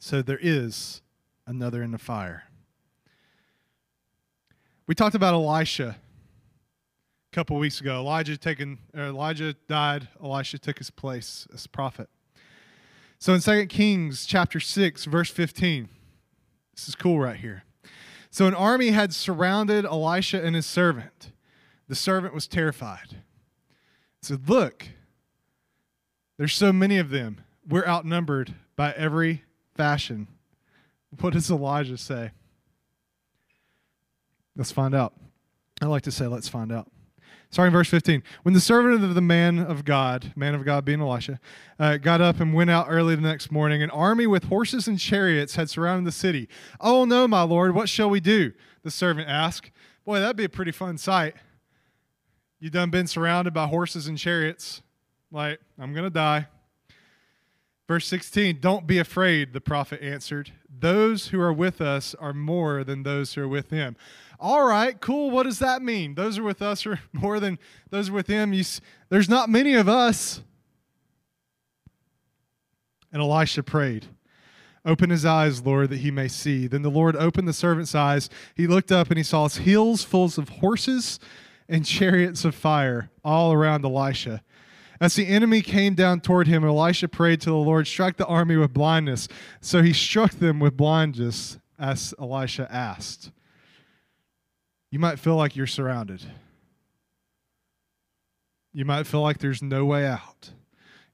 So 0.00 0.20
there 0.20 0.38
is 0.40 1.00
another 1.46 1.82
in 1.82 1.92
the 1.92 1.98
fire. 1.98 2.44
We 4.86 4.94
talked 4.94 5.14
about 5.14 5.34
Elisha 5.34 5.96
a 5.96 7.34
couple 7.34 7.56
weeks 7.56 7.80
ago. 7.80 8.00
Elijah 8.00 8.36
taken 8.36 8.78
Elijah 8.94 9.54
died, 9.68 10.08
Elisha 10.22 10.58
took 10.58 10.78
his 10.78 10.90
place 10.90 11.46
as 11.54 11.66
prophet. 11.66 12.08
So 13.24 13.32
in 13.32 13.40
2 13.40 13.68
Kings 13.68 14.26
chapter 14.26 14.60
6 14.60 15.06
verse 15.06 15.30
15. 15.30 15.88
This 16.74 16.88
is 16.88 16.94
cool 16.94 17.18
right 17.18 17.38
here. 17.38 17.64
So 18.28 18.46
an 18.46 18.52
army 18.52 18.90
had 18.90 19.14
surrounded 19.14 19.86
Elisha 19.86 20.44
and 20.44 20.54
his 20.54 20.66
servant. 20.66 21.32
The 21.88 21.94
servant 21.94 22.34
was 22.34 22.46
terrified. 22.46 23.22
said, 24.20 24.46
"Look, 24.46 24.88
there's 26.36 26.52
so 26.52 26.70
many 26.70 26.98
of 26.98 27.08
them. 27.08 27.40
We're 27.66 27.86
outnumbered 27.86 28.56
by 28.76 28.92
every 28.92 29.44
fashion." 29.74 30.28
What 31.18 31.32
does 31.32 31.50
Elijah 31.50 31.96
say? 31.96 32.32
Let's 34.54 34.70
find 34.70 34.94
out. 34.94 35.14
I 35.80 35.86
like 35.86 36.02
to 36.02 36.12
say, 36.12 36.26
let's 36.26 36.48
find 36.48 36.70
out. 36.70 36.90
Starting 37.54 37.72
verse 37.72 37.88
15. 37.88 38.24
When 38.42 38.52
the 38.52 38.58
servant 38.58 39.04
of 39.04 39.14
the 39.14 39.20
man 39.20 39.60
of 39.60 39.84
God, 39.84 40.32
man 40.34 40.56
of 40.56 40.64
God 40.64 40.84
being 40.84 41.00
Elisha, 41.00 41.38
uh, 41.78 41.98
got 41.98 42.20
up 42.20 42.40
and 42.40 42.52
went 42.52 42.68
out 42.68 42.86
early 42.88 43.14
the 43.14 43.22
next 43.22 43.52
morning, 43.52 43.80
an 43.80 43.90
army 43.90 44.26
with 44.26 44.42
horses 44.46 44.88
and 44.88 44.98
chariots 44.98 45.54
had 45.54 45.70
surrounded 45.70 46.04
the 46.04 46.10
city. 46.10 46.48
Oh, 46.80 47.04
no, 47.04 47.28
my 47.28 47.42
lord, 47.42 47.72
what 47.72 47.88
shall 47.88 48.10
we 48.10 48.18
do? 48.18 48.52
The 48.82 48.90
servant 48.90 49.28
asked. 49.28 49.70
Boy, 50.04 50.18
that'd 50.18 50.34
be 50.34 50.42
a 50.42 50.48
pretty 50.48 50.72
fun 50.72 50.98
sight. 50.98 51.36
You 52.58 52.70
done 52.70 52.90
been 52.90 53.06
surrounded 53.06 53.54
by 53.54 53.68
horses 53.68 54.08
and 54.08 54.18
chariots. 54.18 54.82
Like, 55.30 55.60
I'm 55.78 55.92
going 55.92 56.02
to 56.02 56.10
die. 56.10 56.48
Verse 57.86 58.06
16, 58.06 58.60
don't 58.60 58.86
be 58.86 58.98
afraid, 58.98 59.52
the 59.52 59.60
prophet 59.60 60.02
answered. 60.02 60.52
Those 60.80 61.28
who 61.28 61.40
are 61.40 61.52
with 61.52 61.80
us 61.80 62.14
are 62.14 62.32
more 62.32 62.82
than 62.82 63.02
those 63.02 63.34
who 63.34 63.42
are 63.42 63.48
with 63.48 63.70
him. 63.70 63.96
All 64.40 64.66
right, 64.66 64.98
cool. 65.00 65.30
What 65.30 65.44
does 65.44 65.58
that 65.58 65.82
mean? 65.82 66.14
Those 66.14 66.38
are 66.38 66.42
with 66.42 66.62
us 66.62 66.86
are 66.86 67.00
more 67.12 67.40
than 67.40 67.58
those 67.90 68.10
with 68.10 68.26
him. 68.26 68.52
You, 68.52 68.64
there's 69.10 69.28
not 69.28 69.50
many 69.50 69.74
of 69.74 69.88
us. 69.88 70.40
And 73.12 73.22
Elisha 73.22 73.62
prayed, 73.62 74.06
Open 74.86 75.08
his 75.08 75.24
eyes, 75.24 75.64
Lord, 75.64 75.90
that 75.90 75.98
he 75.98 76.10
may 76.10 76.28
see. 76.28 76.66
Then 76.66 76.82
the 76.82 76.90
Lord 76.90 77.16
opened 77.16 77.48
the 77.48 77.54
servant's 77.54 77.94
eyes. 77.94 78.28
He 78.54 78.66
looked 78.66 78.92
up 78.92 79.08
and 79.08 79.16
he 79.16 79.22
saw 79.22 79.44
his 79.44 79.58
hills 79.58 80.04
full 80.04 80.24
of 80.24 80.48
horses 80.48 81.18
and 81.68 81.86
chariots 81.86 82.44
of 82.44 82.54
fire 82.54 83.10
all 83.24 83.52
around 83.52 83.84
Elisha. 83.84 84.42
As 85.00 85.14
the 85.14 85.26
enemy 85.26 85.60
came 85.60 85.94
down 85.94 86.20
toward 86.20 86.46
him, 86.46 86.64
Elisha 86.64 87.08
prayed 87.08 87.40
to 87.42 87.50
the 87.50 87.56
Lord, 87.56 87.86
Strike 87.86 88.16
the 88.16 88.26
army 88.26 88.56
with 88.56 88.72
blindness. 88.72 89.28
So 89.60 89.82
he 89.82 89.92
struck 89.92 90.32
them 90.32 90.60
with 90.60 90.76
blindness, 90.76 91.58
as 91.78 92.14
Elisha 92.20 92.68
asked. 92.70 93.30
You 94.90 94.98
might 94.98 95.18
feel 95.18 95.36
like 95.36 95.56
you're 95.56 95.66
surrounded. 95.66 96.22
You 98.72 98.84
might 98.84 99.06
feel 99.06 99.22
like 99.22 99.38
there's 99.38 99.62
no 99.62 99.84
way 99.84 100.06
out. 100.06 100.50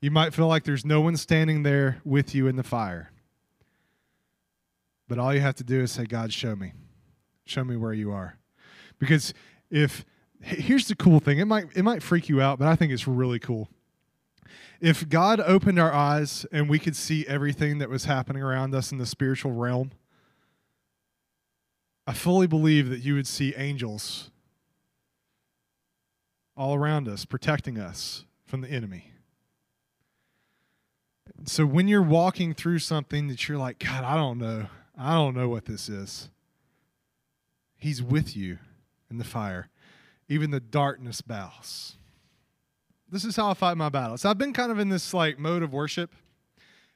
You 0.00 0.10
might 0.10 0.34
feel 0.34 0.48
like 0.48 0.64
there's 0.64 0.84
no 0.84 1.00
one 1.00 1.16
standing 1.16 1.62
there 1.62 2.00
with 2.04 2.34
you 2.34 2.46
in 2.46 2.56
the 2.56 2.62
fire. 2.62 3.10
But 5.08 5.18
all 5.18 5.34
you 5.34 5.40
have 5.40 5.56
to 5.56 5.64
do 5.64 5.80
is 5.80 5.92
say, 5.92 6.04
God, 6.04 6.32
show 6.32 6.54
me. 6.54 6.72
Show 7.44 7.64
me 7.64 7.76
where 7.76 7.92
you 7.92 8.12
are. 8.12 8.36
Because 8.98 9.34
if 9.70 10.04
here's 10.40 10.88
the 10.88 10.96
cool 10.96 11.20
thing, 11.20 11.38
it 11.38 11.46
might 11.46 11.66
it 11.74 11.82
might 11.82 12.02
freak 12.02 12.28
you 12.28 12.40
out, 12.40 12.58
but 12.58 12.68
I 12.68 12.76
think 12.76 12.92
it's 12.92 13.06
really 13.06 13.38
cool. 13.38 13.68
If 14.80 15.08
God 15.08 15.40
opened 15.40 15.78
our 15.78 15.92
eyes 15.92 16.46
and 16.50 16.68
we 16.68 16.78
could 16.78 16.96
see 16.96 17.26
everything 17.26 17.78
that 17.78 17.90
was 17.90 18.06
happening 18.06 18.42
around 18.42 18.74
us 18.74 18.90
in 18.90 18.98
the 18.98 19.06
spiritual 19.06 19.52
realm, 19.52 19.92
I 22.06 22.14
fully 22.14 22.46
believe 22.46 22.88
that 22.88 23.00
you 23.00 23.14
would 23.14 23.26
see 23.26 23.54
angels 23.56 24.30
all 26.56 26.74
around 26.74 27.08
us, 27.08 27.24
protecting 27.24 27.78
us 27.78 28.24
from 28.46 28.62
the 28.62 28.68
enemy. 28.68 29.12
So 31.44 31.64
when 31.64 31.88
you're 31.88 32.02
walking 32.02 32.54
through 32.54 32.80
something 32.80 33.28
that 33.28 33.48
you're 33.48 33.58
like, 33.58 33.78
God, 33.78 34.04
I 34.04 34.14
don't 34.16 34.38
know, 34.38 34.66
I 34.98 35.14
don't 35.14 35.34
know 35.34 35.48
what 35.48 35.66
this 35.66 35.88
is, 35.88 36.30
He's 37.76 38.02
with 38.02 38.36
you 38.36 38.58
in 39.10 39.18
the 39.18 39.24
fire. 39.24 39.68
Even 40.30 40.52
the 40.52 40.60
darkness 40.60 41.20
bows. 41.20 41.96
This 43.10 43.24
is 43.24 43.34
how 43.34 43.50
I 43.50 43.54
fight 43.54 43.76
my 43.76 43.88
battles. 43.88 44.24
I've 44.24 44.38
been 44.38 44.52
kind 44.52 44.70
of 44.70 44.78
in 44.78 44.88
this 44.88 45.12
like 45.12 45.40
mode 45.40 45.64
of 45.64 45.72
worship, 45.72 46.14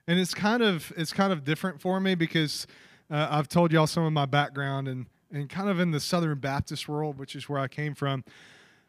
and 0.06 0.20
it's 0.20 0.32
kind 0.32 0.62
of 0.62 0.92
it's 0.96 1.12
kind 1.12 1.32
of 1.32 1.44
different 1.44 1.80
for 1.80 1.98
me 1.98 2.14
because 2.14 2.68
uh, 3.10 3.26
I've 3.28 3.48
told 3.48 3.72
y'all 3.72 3.88
some 3.88 4.04
of 4.04 4.12
my 4.12 4.24
background 4.24 4.86
and 4.86 5.06
and 5.32 5.50
kind 5.50 5.68
of 5.68 5.80
in 5.80 5.90
the 5.90 5.98
Southern 5.98 6.38
Baptist 6.38 6.88
world, 6.88 7.18
which 7.18 7.34
is 7.34 7.48
where 7.48 7.58
I 7.58 7.66
came 7.66 7.96
from. 7.96 8.22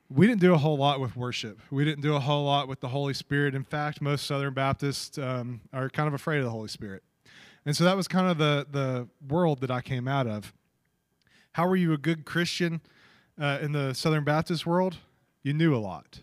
We 0.07 0.27
didn't 0.27 0.41
do 0.41 0.53
a 0.53 0.57
whole 0.59 0.77
lot 0.77 0.99
with 0.99 1.15
worship. 1.15 1.59
We 1.71 1.83
didn't 1.83 2.03
do 2.03 2.13
a 2.13 2.19
whole 2.19 2.45
lot 2.45 2.67
with 2.67 2.79
the 2.79 2.89
Holy 2.89 3.15
Spirit. 3.15 3.55
In 3.55 3.63
fact, 3.63 3.99
most 3.99 4.27
Southern 4.27 4.53
Baptists 4.53 5.17
um, 5.17 5.61
are 5.73 5.89
kind 5.89 6.07
of 6.07 6.13
afraid 6.13 6.37
of 6.37 6.43
the 6.43 6.51
Holy 6.51 6.67
Spirit, 6.67 7.01
and 7.65 7.75
so 7.75 7.83
that 7.85 7.97
was 7.97 8.07
kind 8.07 8.29
of 8.29 8.37
the 8.37 8.67
the 8.69 9.07
world 9.27 9.61
that 9.61 9.71
I 9.71 9.81
came 9.81 10.07
out 10.07 10.27
of. 10.27 10.53
How 11.53 11.67
were 11.67 11.75
you 11.75 11.93
a 11.93 11.97
good 11.97 12.23
Christian 12.25 12.81
uh, 13.39 13.59
in 13.61 13.71
the 13.71 13.93
Southern 13.93 14.23
Baptist 14.23 14.65
world? 14.65 14.97
You 15.43 15.53
knew 15.53 15.75
a 15.75 15.77
lot. 15.77 16.19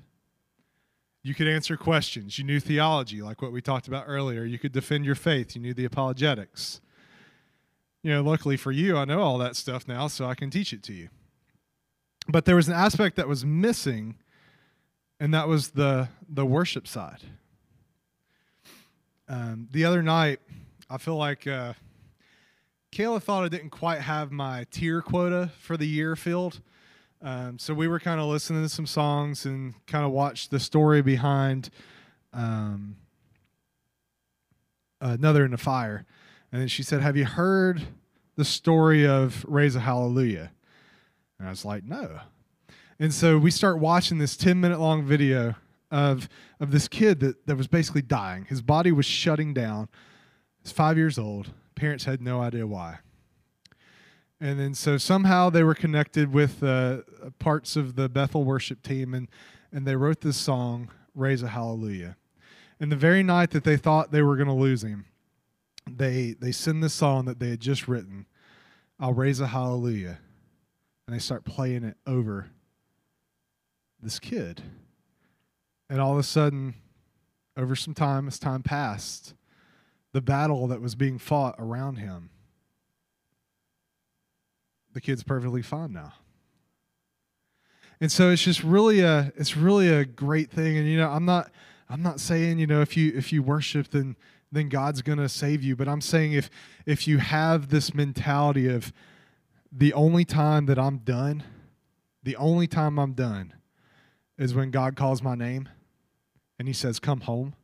You 1.22 1.34
could 1.34 1.46
answer 1.46 1.76
questions. 1.76 2.38
You 2.38 2.44
knew 2.44 2.58
theology, 2.58 3.22
like 3.22 3.40
what 3.40 3.52
we 3.52 3.60
talked 3.60 3.86
about 3.86 4.04
earlier. 4.08 4.44
You 4.44 4.58
could 4.58 4.72
defend 4.72 5.04
your 5.04 5.14
faith. 5.14 5.54
You 5.54 5.62
knew 5.62 5.74
the 5.74 5.84
apologetics 5.84 6.80
you 8.02 8.12
know, 8.12 8.22
luckily 8.22 8.56
for 8.56 8.72
you, 8.72 8.96
I 8.96 9.04
know 9.04 9.20
all 9.20 9.38
that 9.38 9.56
stuff 9.56 9.86
now, 9.86 10.08
so 10.08 10.26
I 10.26 10.34
can 10.34 10.50
teach 10.50 10.72
it 10.72 10.82
to 10.84 10.92
you. 10.92 11.08
But 12.28 12.44
there 12.44 12.56
was 12.56 12.68
an 12.68 12.74
aspect 12.74 13.16
that 13.16 13.28
was 13.28 13.44
missing, 13.44 14.16
and 15.20 15.32
that 15.34 15.48
was 15.48 15.70
the 15.70 16.08
the 16.28 16.44
worship 16.44 16.86
side. 16.86 17.20
Um, 19.28 19.68
the 19.70 19.84
other 19.84 20.02
night, 20.02 20.40
I 20.90 20.98
feel 20.98 21.16
like 21.16 21.46
uh, 21.46 21.74
Kayla 22.92 23.22
thought 23.22 23.44
I 23.44 23.48
didn't 23.48 23.70
quite 23.70 24.00
have 24.00 24.30
my 24.30 24.66
tear 24.70 25.00
quota 25.00 25.50
for 25.60 25.76
the 25.76 25.86
year 25.86 26.16
filled. 26.16 26.60
Um, 27.22 27.56
so 27.56 27.72
we 27.72 27.86
were 27.86 28.00
kind 28.00 28.20
of 28.20 28.26
listening 28.26 28.62
to 28.62 28.68
some 28.68 28.86
songs 28.86 29.44
and 29.44 29.74
kind 29.86 30.04
of 30.04 30.10
watched 30.10 30.50
the 30.50 30.58
story 30.58 31.02
behind 31.02 31.70
um, 32.32 32.96
another 35.00 35.44
in 35.44 35.52
the 35.52 35.58
fire. 35.58 36.04
And 36.50 36.60
then 36.60 36.68
she 36.68 36.82
said, 36.82 37.00
Have 37.00 37.16
you 37.16 37.24
heard 37.24 37.82
the 38.34 38.44
story 38.44 39.06
of 39.06 39.44
Raise 39.46 39.76
a 39.76 39.80
Hallelujah? 39.80 40.50
And 41.38 41.46
I 41.46 41.50
was 41.50 41.64
like, 41.64 41.84
No. 41.84 42.20
And 42.98 43.14
so 43.14 43.38
we 43.38 43.52
start 43.52 43.78
watching 43.78 44.18
this 44.18 44.36
10 44.36 44.60
minute 44.60 44.80
long 44.80 45.04
video 45.04 45.54
of, 45.92 46.28
of 46.58 46.72
this 46.72 46.88
kid 46.88 47.20
that, 47.20 47.46
that 47.46 47.56
was 47.56 47.68
basically 47.68 48.02
dying. 48.02 48.46
His 48.46 48.62
body 48.62 48.90
was 48.90 49.06
shutting 49.06 49.54
down. 49.54 49.88
He's 50.62 50.72
five 50.72 50.96
years 50.96 51.18
old. 51.18 51.52
Parents 51.76 52.04
had 52.04 52.20
no 52.20 52.40
idea 52.40 52.66
why. 52.66 52.98
And 54.42 54.58
then 54.58 54.74
so 54.74 54.98
somehow 54.98 55.50
they 55.50 55.62
were 55.62 55.76
connected 55.76 56.32
with 56.32 56.64
uh, 56.64 57.02
parts 57.38 57.76
of 57.76 57.94
the 57.94 58.08
Bethel 58.08 58.42
worship 58.42 58.82
team, 58.82 59.14
and, 59.14 59.28
and 59.70 59.86
they 59.86 59.94
wrote 59.94 60.20
this 60.20 60.36
song, 60.36 60.90
Raise 61.14 61.44
a 61.44 61.48
Hallelujah. 61.48 62.16
And 62.80 62.90
the 62.90 62.96
very 62.96 63.22
night 63.22 63.52
that 63.52 63.62
they 63.62 63.76
thought 63.76 64.10
they 64.10 64.20
were 64.20 64.34
going 64.34 64.48
to 64.48 64.52
lose 64.52 64.82
him, 64.82 65.04
they 65.88 66.34
they 66.40 66.50
send 66.50 66.82
this 66.82 66.92
song 66.92 67.26
that 67.26 67.38
they 67.38 67.50
had 67.50 67.60
just 67.60 67.86
written. 67.86 68.26
I'll 68.98 69.14
raise 69.14 69.38
a 69.38 69.46
hallelujah. 69.46 70.18
And 71.06 71.14
they 71.14 71.20
start 71.20 71.44
playing 71.44 71.84
it 71.84 71.96
over 72.04 72.50
this 74.02 74.18
kid. 74.18 74.60
And 75.88 76.00
all 76.00 76.14
of 76.14 76.18
a 76.18 76.24
sudden, 76.24 76.74
over 77.56 77.76
some 77.76 77.94
time, 77.94 78.26
as 78.26 78.40
time 78.40 78.64
passed, 78.64 79.34
the 80.10 80.20
battle 80.20 80.66
that 80.66 80.80
was 80.80 80.96
being 80.96 81.18
fought 81.18 81.54
around 81.60 81.96
him, 81.96 82.30
the 84.92 85.00
kid's 85.00 85.22
perfectly 85.22 85.62
fine 85.62 85.92
now. 85.92 86.12
And 88.00 88.10
so 88.10 88.30
it's 88.30 88.42
just 88.42 88.64
really 88.64 89.00
a 89.00 89.32
it's 89.36 89.56
really 89.56 89.88
a 89.88 90.04
great 90.04 90.50
thing. 90.50 90.76
And 90.76 90.88
you 90.88 90.98
know, 90.98 91.08
I'm 91.08 91.24
not 91.24 91.50
I'm 91.88 92.02
not 92.02 92.20
saying, 92.20 92.58
you 92.58 92.66
know, 92.66 92.80
if 92.80 92.96
you 92.96 93.12
if 93.14 93.32
you 93.32 93.42
worship 93.42 93.90
then 93.90 94.16
then 94.50 94.68
God's 94.68 95.02
to 95.02 95.28
save 95.28 95.62
you, 95.62 95.76
but 95.76 95.88
I'm 95.88 96.00
saying 96.00 96.32
if 96.32 96.50
if 96.84 97.06
you 97.06 97.18
have 97.18 97.68
this 97.68 97.94
mentality 97.94 98.68
of 98.68 98.92
the 99.70 99.94
only 99.94 100.24
time 100.24 100.66
that 100.66 100.78
I'm 100.78 100.98
done, 100.98 101.44
the 102.22 102.36
only 102.36 102.66
time 102.66 102.98
I'm 102.98 103.14
done 103.14 103.54
is 104.36 104.54
when 104.54 104.70
God 104.70 104.96
calls 104.96 105.22
my 105.22 105.34
name 105.34 105.68
and 106.58 106.68
he 106.68 106.74
says, 106.74 106.98
Come 106.98 107.22
home. 107.22 107.54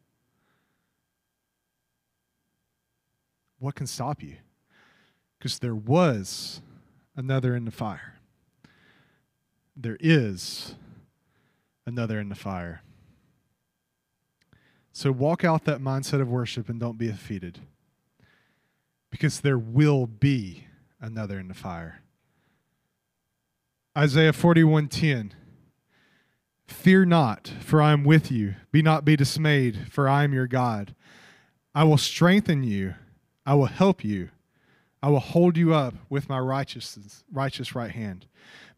What 3.59 3.75
can 3.75 3.87
stop 3.87 4.23
you? 4.23 4.37
Because 5.39 5.59
there 5.59 5.75
was 5.75 6.61
another 7.19 7.57
in 7.57 7.65
the 7.65 7.71
fire. 7.73 8.15
There 9.77 9.99
is 9.99 10.77
another 11.85 12.21
in 12.21 12.29
the 12.29 12.37
fire. 12.37 12.83
So 14.93 15.11
walk 15.11 15.45
out 15.45 15.65
that 15.65 15.81
mindset 15.81 16.21
of 16.21 16.31
worship 16.31 16.69
and 16.69 16.79
don't 16.79 16.97
be 16.97 17.09
defeated. 17.09 17.59
Because 19.11 19.41
there 19.41 19.59
will 19.59 20.07
be 20.07 20.65
another 21.01 21.41
in 21.41 21.49
the 21.49 21.55
fire. 21.55 22.03
Isaiah 23.97 24.33
41:10 24.33 25.33
Fear 26.69 27.07
not, 27.07 27.49
for 27.61 27.81
I 27.83 27.93
am 27.93 28.05
with 28.05 28.31
you. 28.31 28.55
Be 28.71 28.83
not 28.83 29.05
be 29.05 29.17
dismayed, 29.17 29.91
for 29.91 30.09
I 30.09 30.23
am 30.23 30.35
your 30.35 30.47
God. 30.47 30.95
I 31.75 31.83
will 31.85 31.97
strengthen 31.97 32.63
you. 32.63 32.95
I 33.47 33.55
will 33.55 33.67
help 33.67 34.05
you. 34.05 34.29
I 35.03 35.09
will 35.09 35.21
hold 35.21 35.57
you 35.57 35.75
up 35.75 35.95
with 36.09 36.29
my 36.29 36.39
righteous, 36.39 37.23
righteous 37.33 37.75
right 37.75 37.91
hand. 37.91 38.27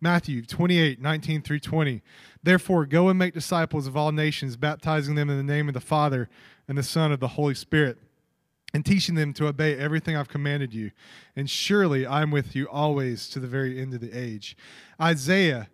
Matthew 0.00 0.42
28, 0.42 1.00
19 1.00 1.42
through 1.42 1.60
20. 1.60 2.02
Therefore, 2.42 2.86
go 2.86 3.08
and 3.08 3.18
make 3.18 3.34
disciples 3.34 3.86
of 3.86 3.96
all 3.96 4.12
nations, 4.12 4.56
baptizing 4.56 5.14
them 5.14 5.30
in 5.30 5.36
the 5.36 5.52
name 5.52 5.68
of 5.68 5.74
the 5.74 5.80
Father 5.80 6.28
and 6.68 6.76
the 6.76 6.82
Son 6.82 7.12
of 7.12 7.20
the 7.20 7.28
Holy 7.28 7.54
Spirit, 7.54 7.98
and 8.72 8.84
teaching 8.84 9.14
them 9.14 9.32
to 9.34 9.46
obey 9.46 9.76
everything 9.76 10.16
I've 10.16 10.28
commanded 10.28 10.72
you. 10.72 10.90
And 11.36 11.48
surely 11.48 12.06
I 12.06 12.22
am 12.22 12.30
with 12.30 12.54
you 12.54 12.68
always 12.68 13.28
to 13.30 13.40
the 13.40 13.46
very 13.46 13.80
end 13.80 13.94
of 13.94 14.00
the 14.00 14.12
age. 14.12 14.56
Isaiah 15.00 15.68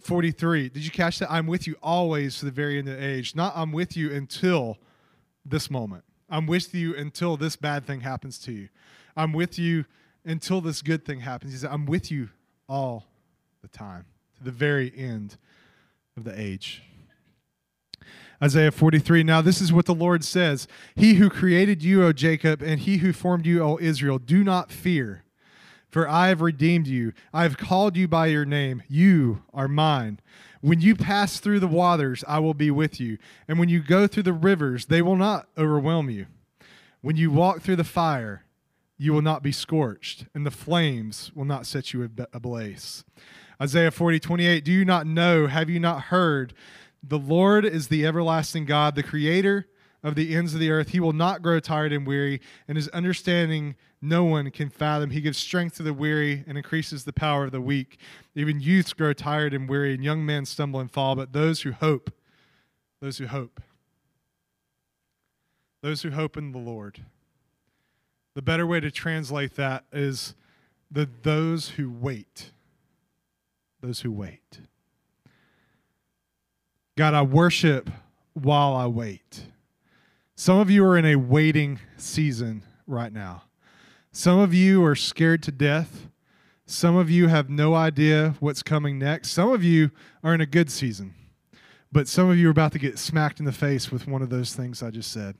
43. 0.00 0.68
Did 0.68 0.84
you 0.84 0.90
catch 0.90 1.20
that? 1.20 1.30
I'm 1.30 1.46
with 1.46 1.66
you 1.66 1.76
always 1.82 2.38
to 2.38 2.44
the 2.44 2.50
very 2.50 2.78
end 2.78 2.88
of 2.88 2.96
the 2.96 3.04
age. 3.04 3.34
Not 3.34 3.52
I'm 3.56 3.72
with 3.72 3.96
you 3.96 4.12
until 4.12 4.78
this 5.44 5.70
moment. 5.70 6.04
I'm 6.28 6.46
with 6.46 6.74
you 6.74 6.94
until 6.96 7.36
this 7.36 7.56
bad 7.56 7.86
thing 7.86 8.00
happens 8.00 8.38
to 8.40 8.52
you. 8.52 8.68
I'm 9.16 9.32
with 9.32 9.58
you 9.58 9.84
until 10.24 10.60
this 10.60 10.82
good 10.82 11.04
thing 11.04 11.20
happens. 11.20 11.52
He 11.52 11.58
said, 11.58 11.70
I'm 11.70 11.86
with 11.86 12.10
you 12.10 12.30
all 12.68 13.06
the 13.60 13.68
time 13.68 14.06
to 14.36 14.44
the 14.44 14.50
very 14.50 14.92
end 14.96 15.36
of 16.16 16.24
the 16.24 16.38
age. 16.38 16.82
Isaiah 18.42 18.72
43. 18.72 19.22
Now, 19.22 19.40
this 19.40 19.60
is 19.60 19.72
what 19.72 19.86
the 19.86 19.94
Lord 19.94 20.24
says 20.24 20.66
He 20.96 21.14
who 21.14 21.30
created 21.30 21.82
you, 21.82 22.04
O 22.04 22.12
Jacob, 22.12 22.60
and 22.60 22.80
he 22.80 22.98
who 22.98 23.12
formed 23.12 23.46
you, 23.46 23.62
O 23.62 23.78
Israel, 23.80 24.18
do 24.18 24.42
not 24.42 24.72
fear 24.72 25.22
for 25.92 26.08
I 26.08 26.28
have 26.28 26.40
redeemed 26.40 26.86
you. 26.86 27.12
I 27.34 27.42
have 27.42 27.58
called 27.58 27.98
you 27.98 28.08
by 28.08 28.28
your 28.28 28.46
name. 28.46 28.82
You 28.88 29.42
are 29.52 29.68
mine. 29.68 30.20
When 30.62 30.80
you 30.80 30.96
pass 30.96 31.38
through 31.38 31.60
the 31.60 31.68
waters, 31.68 32.24
I 32.26 32.38
will 32.38 32.54
be 32.54 32.70
with 32.70 32.98
you. 32.98 33.18
And 33.46 33.58
when 33.58 33.68
you 33.68 33.80
go 33.80 34.06
through 34.06 34.22
the 34.22 34.32
rivers, 34.32 34.86
they 34.86 35.02
will 35.02 35.16
not 35.16 35.48
overwhelm 35.58 36.08
you. 36.08 36.26
When 37.02 37.16
you 37.16 37.30
walk 37.30 37.60
through 37.60 37.76
the 37.76 37.84
fire, 37.84 38.41
you 39.02 39.12
will 39.12 39.20
not 39.20 39.42
be 39.42 39.50
scorched, 39.50 40.26
and 40.32 40.46
the 40.46 40.50
flames 40.52 41.32
will 41.34 41.44
not 41.44 41.66
set 41.66 41.92
you 41.92 42.08
ablaze. 42.32 43.04
Isaiah 43.60 43.90
40, 43.90 44.20
28. 44.20 44.64
Do 44.64 44.70
you 44.70 44.84
not 44.84 45.08
know? 45.08 45.48
Have 45.48 45.68
you 45.68 45.80
not 45.80 46.02
heard? 46.02 46.54
The 47.02 47.18
Lord 47.18 47.64
is 47.64 47.88
the 47.88 48.06
everlasting 48.06 48.64
God, 48.64 48.94
the 48.94 49.02
creator 49.02 49.66
of 50.04 50.14
the 50.14 50.36
ends 50.36 50.54
of 50.54 50.60
the 50.60 50.70
earth. 50.70 50.90
He 50.90 51.00
will 51.00 51.12
not 51.12 51.42
grow 51.42 51.58
tired 51.58 51.92
and 51.92 52.06
weary, 52.06 52.40
and 52.68 52.76
his 52.76 52.86
understanding 52.90 53.74
no 54.00 54.22
one 54.22 54.52
can 54.52 54.70
fathom. 54.70 55.10
He 55.10 55.20
gives 55.20 55.36
strength 55.36 55.78
to 55.78 55.82
the 55.82 55.92
weary 55.92 56.44
and 56.46 56.56
increases 56.56 57.02
the 57.02 57.12
power 57.12 57.46
of 57.46 57.50
the 57.50 57.60
weak. 57.60 57.98
Even 58.36 58.60
youths 58.60 58.92
grow 58.92 59.12
tired 59.12 59.52
and 59.52 59.68
weary, 59.68 59.94
and 59.94 60.04
young 60.04 60.24
men 60.24 60.44
stumble 60.44 60.78
and 60.78 60.92
fall, 60.92 61.16
but 61.16 61.32
those 61.32 61.62
who 61.62 61.72
hope, 61.72 62.12
those 63.00 63.18
who 63.18 63.26
hope, 63.26 63.60
those 65.82 66.02
who 66.02 66.12
hope 66.12 66.36
in 66.36 66.52
the 66.52 66.58
Lord. 66.58 67.00
The 68.34 68.42
better 68.42 68.66
way 68.66 68.80
to 68.80 68.90
translate 68.90 69.56
that 69.56 69.84
is 69.92 70.34
the 70.90 71.08
those 71.22 71.70
who 71.70 71.90
wait. 71.90 72.52
Those 73.80 74.00
who 74.00 74.12
wait. 74.12 74.60
God, 76.96 77.14
I 77.14 77.22
worship 77.22 77.90
while 78.34 78.74
I 78.74 78.86
wait. 78.86 79.44
Some 80.34 80.58
of 80.58 80.70
you 80.70 80.84
are 80.84 80.96
in 80.96 81.04
a 81.04 81.16
waiting 81.16 81.78
season 81.96 82.62
right 82.86 83.12
now. 83.12 83.44
Some 84.12 84.38
of 84.38 84.52
you 84.52 84.84
are 84.84 84.94
scared 84.94 85.42
to 85.44 85.52
death. 85.52 86.08
Some 86.66 86.96
of 86.96 87.10
you 87.10 87.28
have 87.28 87.50
no 87.50 87.74
idea 87.74 88.34
what's 88.40 88.62
coming 88.62 88.98
next. 88.98 89.30
Some 89.30 89.50
of 89.50 89.64
you 89.64 89.90
are 90.22 90.34
in 90.34 90.40
a 90.40 90.46
good 90.46 90.70
season, 90.70 91.14
but 91.90 92.08
some 92.08 92.30
of 92.30 92.38
you 92.38 92.48
are 92.48 92.50
about 92.50 92.72
to 92.72 92.78
get 92.78 92.98
smacked 92.98 93.40
in 93.40 93.46
the 93.46 93.52
face 93.52 93.90
with 93.90 94.06
one 94.06 94.22
of 94.22 94.30
those 94.30 94.54
things 94.54 94.82
I 94.82 94.90
just 94.90 95.10
said. 95.10 95.34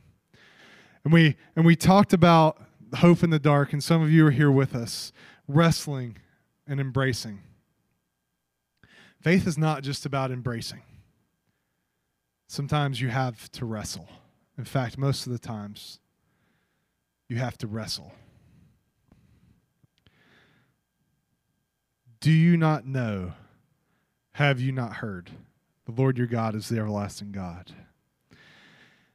And 1.05 1.12
we 1.12 1.37
and 1.57 1.64
we 1.64 1.76
talked 1.76 2.12
about 2.12 2.61
hope 2.94 3.22
in 3.22 3.31
the 3.31 3.38
dark, 3.38 3.72
and 3.72 3.83
some 3.83 4.02
of 4.02 4.11
you 4.11 4.26
are 4.26 4.31
here 4.31 4.50
with 4.50 4.74
us, 4.74 5.12
wrestling 5.48 6.18
and 6.66 6.81
embracing. 6.81 7.40
Faith 9.20 9.46
is 9.46 9.57
not 9.57 9.83
just 9.83 10.05
about 10.05 10.31
embracing. 10.31 10.83
Sometimes 12.48 13.00
you 13.00 13.09
have 13.09 13.50
to 13.52 13.64
wrestle. 13.64 14.09
In 14.59 14.64
fact, 14.64 14.98
most 14.98 15.26
of 15.26 15.33
the 15.33 15.38
times, 15.38 16.00
you 17.28 17.37
have 17.37 17.57
to 17.59 17.66
wrestle. 17.66 18.12
Do 22.20 22.31
you 22.31 22.57
not 22.57 22.87
know? 22.87 23.33
Have 24.33 24.61
you 24.61 24.70
not 24.70 24.94
heard? 24.94 25.31
The 25.87 25.92
Lord 25.92 26.18
your 26.18 26.26
God 26.26 26.55
is 26.55 26.68
the 26.68 26.78
everlasting 26.78 27.33
God. 27.33 27.72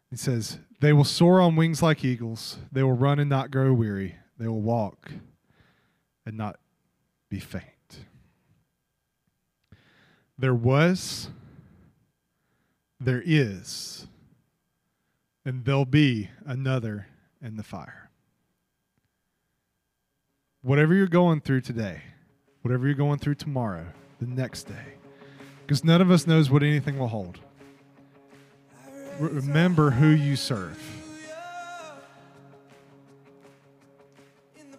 He 0.10 0.18
says, 0.18 0.60
They 0.80 0.94
will 0.94 1.04
soar 1.04 1.42
on 1.42 1.56
wings 1.56 1.82
like 1.82 2.06
eagles. 2.06 2.58
They 2.72 2.84
will 2.84 2.94
run 2.94 3.20
and 3.20 3.30
not 3.30 3.52
grow 3.52 3.74
weary. 3.74 4.16
They 4.38 4.48
will 4.48 4.62
walk 4.62 5.12
and 6.26 6.38
not 6.38 6.60
be 7.30 7.40
faint. 7.40 7.64
There 10.38 10.54
was, 10.54 11.30
there 13.00 13.24
is, 13.26 14.06
and 15.44 15.66
there'll 15.66 15.86
be 15.86 16.30
another 16.46 17.08
in 17.42 17.58
the 17.58 17.64
fire. 17.64 18.12
Whatever 20.62 20.94
you're 20.94 21.08
going 21.08 21.42
through 21.42 21.62
today, 21.62 22.02
whatever 22.62 22.86
you're 22.86 22.96
going 22.96 23.18
through 23.18 23.36
tomorrow, 23.36 23.88
the 24.20 24.28
next 24.28 24.64
day, 24.64 24.94
because 25.66 25.84
none 25.84 26.02
of 26.02 26.12
us 26.12 26.28
knows 26.28 26.50
what 26.50 26.62
anything 26.62 27.00
will 27.00 27.08
hold. 27.08 27.40
Remember 29.20 29.92
who 29.92 30.08
you 30.08 30.36
serve. 30.36 30.80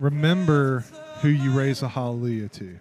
Remember 0.01 0.85
who 1.21 1.29
you 1.29 1.51
raise 1.51 1.83
a 1.83 1.89
hallelujah 1.89 2.49
to. 2.49 2.79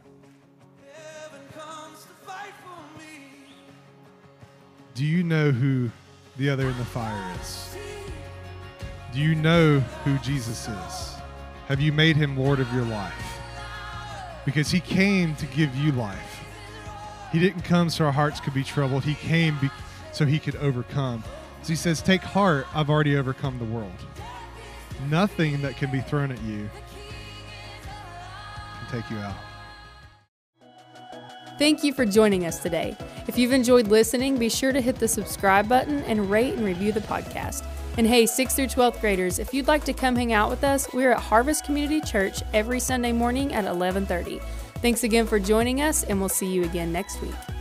Do 4.93 5.05
you 5.05 5.23
know 5.23 5.51
who 5.51 5.91
the 6.37 6.49
other 6.49 6.67
in 6.67 6.77
the 6.77 6.85
fire 6.85 7.35
is? 7.39 7.75
Do 9.13 9.19
you 9.19 9.35
know 9.35 9.79
who 9.79 10.17
Jesus 10.19 10.67
is? 10.67 11.15
Have 11.67 11.81
you 11.81 11.91
made 11.91 12.15
him 12.15 12.37
Lord 12.37 12.59
of 12.59 12.71
your 12.73 12.85
life? 12.85 13.39
Because 14.45 14.71
he 14.71 14.79
came 14.79 15.35
to 15.35 15.45
give 15.47 15.75
you 15.75 15.91
life. 15.91 16.43
He 17.31 17.39
didn't 17.39 17.61
come 17.61 17.89
so 17.89 18.05
our 18.05 18.11
hearts 18.11 18.39
could 18.39 18.53
be 18.53 18.63
troubled. 18.63 19.03
He 19.03 19.15
came 19.15 19.57
be- 19.59 19.69
so 20.11 20.25
he 20.25 20.39
could 20.39 20.55
overcome. 20.55 21.23
So 21.61 21.69
he 21.69 21.75
says, 21.75 22.01
Take 22.01 22.21
heart, 22.21 22.67
I've 22.73 22.89
already 22.89 23.17
overcome 23.17 23.59
the 23.59 23.65
world. 23.65 23.91
Nothing 25.09 25.61
that 25.61 25.77
can 25.77 25.91
be 25.91 26.01
thrown 26.01 26.31
at 26.31 26.41
you 26.43 26.69
can 28.87 29.01
take 29.01 29.11
you 29.11 29.17
out. 29.17 29.35
Thank 31.57 31.83
you 31.83 31.91
for 31.91 32.05
joining 32.05 32.45
us 32.45 32.59
today. 32.59 32.95
If 33.27 33.37
you've 33.37 33.51
enjoyed 33.51 33.87
listening, 33.87 34.37
be 34.37 34.49
sure 34.49 34.71
to 34.71 34.79
hit 34.79 34.97
the 34.97 35.07
subscribe 35.07 35.67
button 35.67 36.03
and 36.03 36.29
rate 36.29 36.53
and 36.53 36.63
review 36.63 36.91
the 36.91 37.01
podcast. 37.01 37.65
And 37.97 38.05
hey, 38.05 38.25
6th 38.25 38.55
through 38.55 38.67
12th 38.67 39.01
graders, 39.01 39.39
if 39.39 39.55
you'd 39.55 39.67
like 39.67 39.83
to 39.85 39.93
come 39.93 40.15
hang 40.15 40.33
out 40.33 40.51
with 40.51 40.63
us, 40.63 40.87
we're 40.93 41.13
at 41.13 41.19
Harvest 41.19 41.65
Community 41.65 41.99
Church 41.99 42.43
every 42.53 42.79
Sunday 42.79 43.11
morning 43.11 43.53
at 43.53 43.65
11:30. 43.65 44.39
Thanks 44.83 45.03
again 45.03 45.25
for 45.25 45.39
joining 45.39 45.81
us, 45.81 46.03
and 46.03 46.19
we'll 46.19 46.29
see 46.29 46.45
you 46.45 46.63
again 46.63 46.91
next 46.91 47.19
week. 47.21 47.56